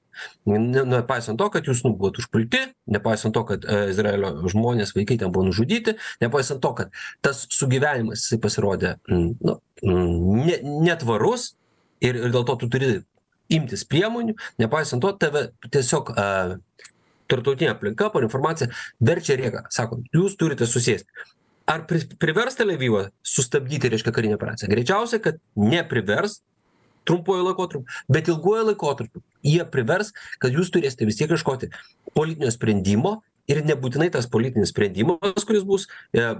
ne 0.46 0.84
nepaisant 0.92 1.40
to 1.40 1.48
kad 1.54 1.68
jūs 1.68 1.84
nu 1.86 1.94
buvot 1.96 2.20
užpulti 2.20 2.66
nepaisant 2.92 3.34
to 3.36 3.44
kad 3.48 3.66
izraelio 3.94 4.34
žmonės 4.52 4.92
vaikai 4.96 5.18
ten 5.22 5.32
buvo 5.32 5.48
nužudyti 5.48 5.96
nepaisant 6.24 6.62
to 6.64 6.74
kad 6.78 6.92
tas 7.24 7.46
sugyvenimas 7.50 8.26
jisai 8.26 8.42
pasirodė 8.44 8.96
nu 9.08 9.58
ne 9.84 10.60
netvarus 10.88 11.54
ir 12.04 12.20
ir 12.20 12.36
dėl 12.36 12.46
to 12.50 12.58
tu 12.64 12.72
turi 12.76 12.92
imtis 13.52 13.86
priemonių 13.88 14.36
nepaisant 14.60 15.04
to 15.04 15.14
tave 15.24 15.48
tiesiog 15.72 16.14
a 16.16 16.28
tarptautinė 17.32 17.74
aplinka 17.74 18.10
per 18.14 18.28
informaciją 18.28 18.72
verčia 19.12 19.38
rėką 19.40 19.66
sako 19.74 20.02
jūs 20.16 20.38
turite 20.40 20.68
susėst. 20.70 21.08
Ar 21.72 21.86
pri 21.88 22.04
privers 22.20 22.58
tel 22.60 22.74
avivą 22.74 23.08
sustabdyti 23.24 23.92
reiškia 23.94 24.14
karinę 24.16 24.36
operaciją? 24.36 24.70
Greičiausiai 24.72 25.22
kad 25.24 25.38
neprivers 25.56 26.42
trumpuoju 27.06 27.46
laikotarpiu 27.48 27.86
bet 28.12 28.30
ilguoju 28.30 28.68
laikotarpiu 28.72 29.24
jie 29.46 29.64
privers 29.74 30.14
kad 30.42 30.54
jūs 30.54 30.72
turėsite 30.74 31.08
vis 31.10 31.20
tiek 31.20 31.34
ieškoti 31.34 31.72
politinio 32.18 32.52
sprendimo 32.54 33.20
ir 33.52 33.64
nebūtinai 33.66 34.12
tas 34.14 34.30
politinis 34.32 34.74
sprendimas 34.74 35.48
kuris 35.48 35.66
bus 35.68 35.88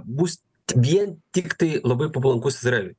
bus 0.04 0.38
vien 0.76 1.16
tiktai 1.34 1.80
labai 1.82 2.10
palankus 2.14 2.60
izraeliui 2.60 2.96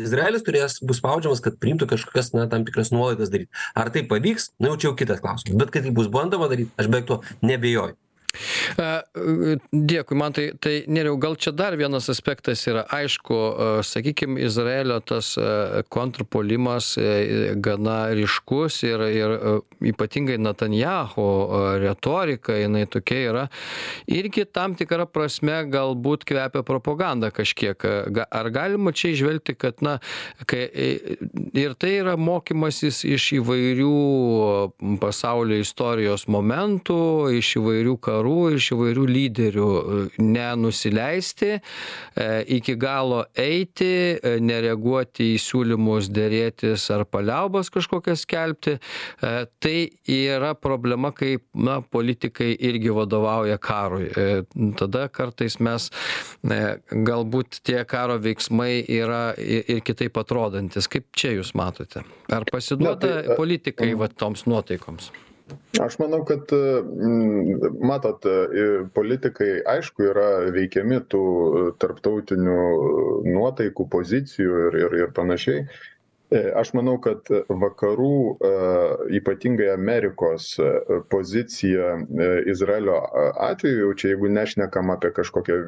izraelis 0.00 0.44
turės 0.46 0.78
bus 0.84 1.00
spaudžiamas 1.02 1.42
kad 1.44 1.58
priimtų 1.62 1.90
kažkokias 1.92 2.32
na 2.36 2.48
tam 2.50 2.64
tikras 2.68 2.92
nuolaidas 2.94 3.32
daryt. 3.32 3.50
Ar 3.76 3.92
tai 3.94 4.06
pavyks? 4.08 4.50
Nu 4.60 4.72
jau 4.72 4.80
čia 4.80 4.90
jau 4.90 4.96
kitas 4.98 5.22
klausimas. 5.24 5.60
Bet 5.60 5.74
kad 5.74 5.86
tai 5.86 5.94
bus 5.94 6.10
bandoma 6.12 6.50
daryt 6.52 6.72
aš 6.80 6.90
beveik 6.90 7.08
tuo 7.10 7.22
neabejoju 7.44 7.96
Dėkui, 8.76 10.16
man 10.18 10.34
tai, 10.36 10.50
tai 10.60 10.74
neriau, 10.90 11.16
gal 11.20 11.36
čia 11.40 11.52
dar 11.56 11.76
vienas 11.78 12.08
aspektas 12.12 12.64
yra, 12.68 12.84
aišku, 12.92 13.38
sakykime, 13.86 14.40
Izraelio 14.46 14.98
tas 15.04 15.32
kontrpolimas 15.92 16.92
gana 17.62 17.98
ryškus 18.16 18.82
ir, 18.86 19.04
ir 19.14 19.36
ypatingai 19.92 20.38
Netanjahu 20.42 21.26
retorika, 21.82 22.56
jinai 22.60 22.84
tokia 22.90 23.22
yra, 23.30 23.46
irgi 24.10 24.46
tam 24.50 24.76
tikrą 24.78 25.08
prasme 25.10 25.62
galbūt 25.72 26.26
kvepia 26.28 26.64
propaganda 26.66 27.32
kažkiek. 27.34 27.86
Ar 28.26 28.50
galima 28.54 28.92
čia 28.96 29.14
išvelgti, 29.14 29.56
kad, 29.56 29.80
na, 29.84 29.98
kai, 30.48 30.66
ir 31.56 31.76
tai 31.80 31.96
yra 32.02 32.16
mokymasis 32.20 33.02
iš 33.08 33.30
įvairių 33.40 33.94
pasaulio 35.00 35.60
istorijos 35.62 36.26
momentų, 36.32 37.00
iš 37.38 37.56
įvairių 37.62 37.96
karų, 38.02 38.15
iš 38.56 38.70
įvairių 38.74 39.04
lyderių 39.10 39.70
nenusileisti, 40.22 41.50
e, 41.56 42.26
iki 42.56 42.76
galo 42.80 43.24
eiti, 43.36 44.16
e, 44.16 44.36
nereaguoti 44.40 45.32
į 45.34 45.40
siūlymus 45.42 46.10
dėrėtis 46.14 46.88
ar 46.94 47.04
paliaubas 47.04 47.70
kažkokias 47.74 48.24
skelbti. 48.26 48.76
E, 48.78 49.46
tai 49.60 49.76
yra 50.08 50.54
problema, 50.54 51.12
kai 51.12 51.36
na, 51.54 51.80
politikai 51.80 52.52
irgi 52.56 52.94
vadovauja 52.94 53.58
karui. 53.58 54.08
Tada 54.78 55.06
kartais 55.12 55.58
mes 55.60 55.88
galbūt 56.90 57.60
tie 57.66 57.82
karo 57.88 58.18
veiksmai 58.22 58.84
yra 58.88 59.34
ir 59.36 59.82
kitaip 59.86 60.16
atrodantis. 60.20 60.88
Kaip 60.90 61.08
čia 61.16 61.34
jūs 61.36 61.54
matote? 61.58 62.04
Ar 62.32 62.46
pasiduoda 62.50 62.94
Na, 62.96 63.22
tai, 63.22 63.36
politikai 63.38 63.92
va, 63.98 64.08
toms 64.08 64.46
nuotaikoms? 64.48 65.10
Aš 65.82 65.98
manau, 66.00 66.22
kad, 66.26 66.50
mm, 66.50 67.76
matot, 67.86 68.24
politikai 68.96 69.50
aišku 69.74 70.08
yra 70.10 70.28
veikiami 70.54 71.02
tų 71.12 71.24
tarptautinių 71.82 72.56
nuotaikų, 73.28 73.86
pozicijų 73.92 74.56
ir, 74.68 74.78
ir, 74.86 74.96
ir 75.04 75.12
panašiai. 75.14 75.66
E, 76.30 76.40
aš 76.58 76.72
manau, 76.74 76.96
kad 77.02 77.28
vakarų, 77.46 78.14
e, 78.34 78.48
ypatingai 79.20 79.68
Amerikos 79.70 80.48
e, 80.58 80.70
pozicija 81.12 81.92
Izraelio 82.50 82.96
atveju, 83.46 83.92
čia 84.00 84.10
jeigu 84.10 84.30
nešnekam 84.34 84.90
apie 84.90 85.12
kažkokią 85.14 85.58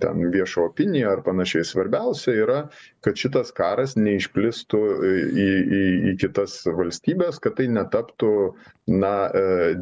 ten 0.00 0.22
viešą 0.32 0.64
opiniją 0.70 1.10
ar 1.12 1.20
panašiai, 1.26 1.66
svarbiausia 1.68 2.32
yra, 2.46 2.60
kad 3.04 3.20
šitas 3.20 3.52
karas 3.56 3.92
neišplistų 4.00 4.80
į, 5.10 5.46
į, 5.60 5.82
į 6.12 6.16
kitas 6.24 6.56
valstybės, 6.64 7.42
kad 7.44 7.58
tai 7.60 7.68
netaptų 7.68 8.32
na, 8.90 9.12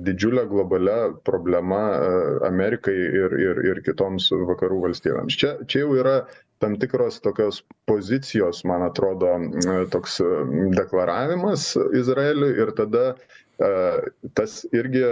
didžiulė 0.03 0.49
globalia 0.51 0.99
problema 1.25 1.81
Amerikai 2.49 2.97
ir, 2.99 3.39
ir, 3.39 3.63
ir 3.71 3.83
kitoms 3.87 4.33
vakarų 4.51 4.83
valstybėms. 4.89 5.39
Čia, 5.39 5.55
čia 5.71 5.85
jau 5.87 5.95
yra 6.03 6.19
tam 6.59 6.77
tikros 6.81 7.21
tokios 7.25 7.63
pozicijos, 7.87 8.65
man 8.65 8.83
atrodo, 8.83 9.35
toks 9.93 10.19
deklaravimas 10.77 11.71
Izraeliui 11.99 12.57
ir 12.63 12.73
tada 12.79 13.05
tas 14.39 14.61
irgi, 14.73 15.03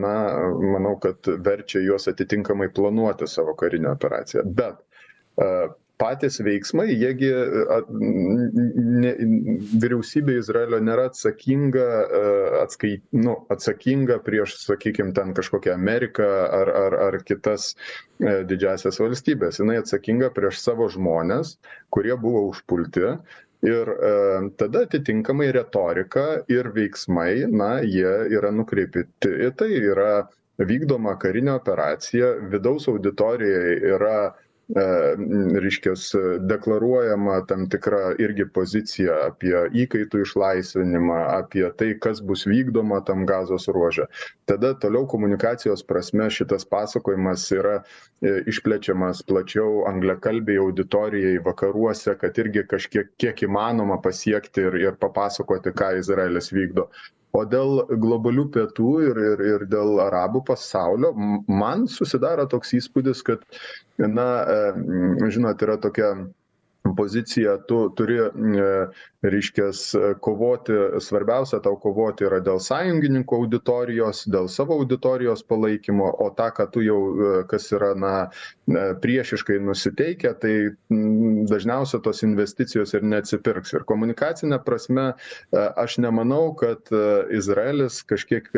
na, 0.00 0.14
manau, 0.60 0.98
kad 1.00 1.28
verčia 1.44 1.80
juos 1.84 2.08
atitinkamai 2.10 2.68
planuoti 2.76 3.28
savo 3.28 3.54
karinę 3.56 3.94
operaciją. 3.94 4.42
Bet 4.44 4.82
patys 6.04 6.38
veiksmai, 6.44 6.88
jiegi 6.92 7.30
ne, 7.90 9.12
vyriausybė 9.82 10.36
Izraelio 10.40 10.80
nėra 10.84 11.08
atsakinga, 11.10 11.86
atskai, 12.60 12.92
nu, 13.16 13.38
atsakinga 13.54 14.18
prieš, 14.26 14.58
sakykime, 14.66 15.14
ten 15.16 15.32
kažkokią 15.36 15.74
Ameriką 15.78 16.28
ar, 16.60 16.72
ar, 16.84 16.98
ar 17.08 17.18
kitas 17.24 17.72
didžiasias 18.20 19.00
valstybės. 19.00 19.62
Jis 19.62 19.82
atsakinga 19.84 20.30
prieš 20.36 20.60
savo 20.62 20.90
žmonės, 20.92 21.56
kurie 21.94 22.14
buvo 22.20 22.46
užpulti. 22.52 23.16
Ir 23.64 23.88
e, 23.88 24.08
tada 24.60 24.84
atitinkamai 24.84 25.48
retorika 25.56 26.24
ir 26.52 26.68
veiksmai, 26.74 27.46
na, 27.48 27.78
jie 27.80 28.12
yra 28.36 28.50
nukreipti 28.52 29.06
tai, 29.24 29.70
yra 29.78 30.26
vykdoma 30.60 31.14
karinė 31.22 31.54
operacija, 31.56 32.34
vidaus 32.52 32.90
auditorijai 32.92 33.78
yra 33.94 34.18
E, 34.26 34.43
reiškias 35.60 36.12
deklaruojama 36.40 37.46
tam 37.46 37.68
tikra 37.68 38.14
irgi 38.18 38.46
pozicija 38.48 39.16
apie 39.26 39.54
įkaitų 39.84 40.22
išlaisvinimą, 40.24 41.18
apie 41.36 41.66
tai, 41.78 41.90
kas 42.00 42.22
bus 42.24 42.46
vykdoma 42.48 43.02
tam 43.04 43.26
gazos 43.28 43.68
ruože. 43.68 44.06
Tada 44.48 44.72
toliau 44.74 45.06
komunikacijos 45.06 45.84
prasme 45.84 46.30
šitas 46.30 46.64
pasakojimas 46.64 47.44
yra 47.52 47.76
e, 47.82 48.40
išplečiamas 48.48 49.22
plačiau 49.28 49.84
angliakalbiai 49.90 50.62
auditorijai 50.64 51.42
vakaruose, 51.44 52.16
kad 52.20 52.38
irgi 52.40 52.64
kažkiek 52.68 53.12
kiek 53.20 53.44
įmanoma 53.44 54.00
pasiekti 54.02 54.64
ir, 54.64 54.80
ir 54.80 54.96
papasakoti, 55.00 55.76
ką 55.76 55.92
Izraelis 56.00 56.52
vykdo 56.56 56.88
o 57.38 57.42
dėl 57.54 57.70
globalių 58.04 58.44
pietų 58.56 58.90
ir 59.08 59.18
ir 59.28 59.42
ir 59.52 59.64
dėl 59.74 59.98
arabų 60.06 60.42
pasaulio 60.50 61.10
man 61.62 61.86
susidaro 61.96 62.46
toks 62.54 62.74
įspūdis 62.78 63.24
kad 63.30 63.42
na 64.18 64.28
žinot 65.36 65.66
yra 65.68 65.76
tokia 65.88 66.12
pozicija 66.96 67.56
tu 67.68 67.88
turi 67.96 68.18
e, 68.18 68.30
reiškias 69.22 69.94
kovoti 70.20 70.72
svarbiausia 71.00 71.60
tau 71.64 71.76
kovoti 71.80 72.26
yra 72.28 72.40
dėl 72.44 72.60
sąjungininkų 72.62 73.38
auditorijos 73.42 74.24
dėl 74.30 74.48
savo 74.52 74.78
auditorijos 74.82 75.44
palaikymo 75.48 76.10
o 76.24 76.28
tą 76.38 76.50
ką 76.56 76.66
tu 76.74 76.84
jau 76.84 76.98
e, 77.12 77.30
kas 77.50 77.70
yra 77.76 77.92
na 77.98 78.12
e, 78.24 78.84
priešiškai 79.04 79.60
nusiteikę 79.64 80.34
tai 80.42 80.54
dažniausia 81.54 82.02
tos 82.04 82.22
investicijos 82.26 82.94
ir 82.94 83.04
neatsipirks. 83.04 83.72
Ir 83.74 83.86
komunikacine 83.88 84.58
prasme 84.64 85.12
aš 85.54 85.98
nemanau 86.02 86.52
kad 86.58 86.90
izraelis 87.34 88.02
kažkiek 88.08 88.48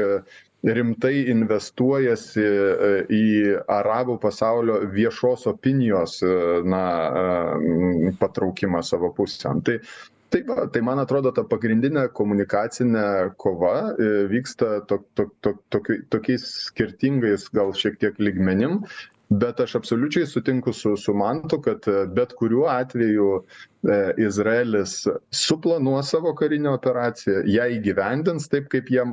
rimtai 0.65 1.27
investuojasi 1.31 2.43
e, 2.43 2.91
į 3.13 3.25
arabų 3.71 4.19
pasaulio 4.23 4.81
viešos 4.93 5.47
opinijos 5.51 6.21
e, 6.25 6.35
na 6.67 6.83
e, 7.07 8.13
patraukimą 8.21 8.83
savo 8.87 9.13
pusėn 9.17 9.63
tai 9.67 9.81
tai 10.27 10.41
va 10.49 10.65
tai 10.73 10.81
man 10.83 10.99
atrodo 10.99 11.31
ta 11.31 11.45
pagrindinė 11.47 12.09
komunikacinė 12.13 13.05
kova 13.39 13.93
vyksta 14.33 14.81
tok 14.91 15.05
tok 15.15 15.31
tok 15.41 15.61
tokiu 15.71 16.01
tokiais 16.11 16.47
skirtingais 16.65 17.47
gal 17.55 17.71
šiek 17.79 18.01
tiek 18.03 18.19
lygmenim 18.19 18.81
bet 19.29 19.61
aš 19.61 19.75
absoliučiai 19.75 20.27
sutinku 20.27 20.73
su 20.73 20.97
su 20.97 21.15
mantu 21.15 21.61
kad 21.61 21.79
e, 21.87 22.07
bet 22.07 22.33
kuriuo 22.33 22.67
atveju 22.69 23.45
e, 23.83 24.13
izraelis 24.17 25.07
suplanuos 25.31 26.11
savo 26.11 26.35
karinę 26.35 26.71
operaciją 26.71 27.43
ją 27.47 27.67
įgyvendins 27.79 28.49
taip 28.51 28.69
kaip 28.71 28.91
jie 28.91 29.05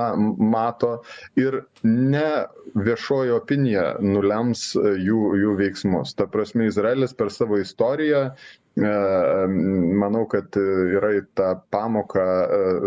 na 0.00 0.10
mato 0.38 0.96
ir 1.36 1.60
ne 1.82 2.46
viešoji 2.74 3.30
opinija 3.34 3.84
nulems 4.02 4.64
e, 4.74 4.96
jų 5.06 5.20
jų 5.42 5.54
veiksmus. 5.62 6.14
Ta 6.18 6.26
prasme 6.26 6.66
izraelis 6.66 7.14
per 7.14 7.30
savo 7.30 7.58
istoriją 7.62 8.30
manau 8.78 10.22
kad 10.30 10.54
yra 10.56 11.10
tą 11.36 11.48
pamoką 11.74 12.26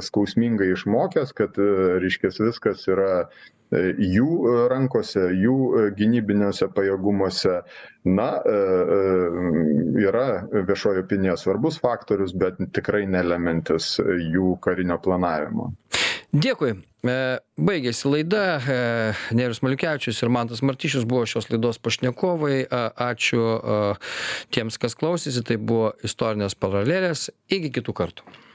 skausmingai 0.01 0.71
išmokęs 0.73 1.35
kad 1.37 1.59
reiškias 2.01 2.39
viskas 2.41 2.87
yra 2.87 3.25
E, 3.73 3.81
jų 3.97 4.27
e, 4.45 4.53
rankose, 4.71 5.23
jų 5.39 5.55
e, 5.79 5.83
gynybiniuose 5.97 6.69
pajėgumuose. 6.75 7.61
Na, 8.03 8.27
yra 10.03 10.25
viešojo 10.51 11.05
opinija 11.05 11.37
svarbus 11.39 11.77
faktorius, 11.79 12.33
bet 12.35 12.57
tikrai 12.75 13.05
nelementis 13.07 13.93
jų 14.03 14.57
karinio 14.65 14.97
planavimo. 15.05 15.69
Dėkui. 16.33 16.73
Baigėsi 17.03 18.09
laida. 18.09 18.43
Nerius 19.37 19.61
Maliukevičius 19.61 20.21
ir 20.23 20.31
Mantas 20.33 20.63
Martyšius 20.65 21.05
buvo 21.05 21.27
šios 21.29 21.51
laidos 21.51 21.77
pašnekovai. 21.83 22.63
Ačiū 23.05 23.43
tiems, 24.49 24.79
kas 24.81 24.97
klausėsi. 24.97 25.45
Tai 25.45 25.59
buvo 25.61 25.91
istorinės 26.01 26.57
paralelės. 26.57 27.27
Iki 27.53 27.69
kitų 27.77 27.95
kartų. 28.01 28.25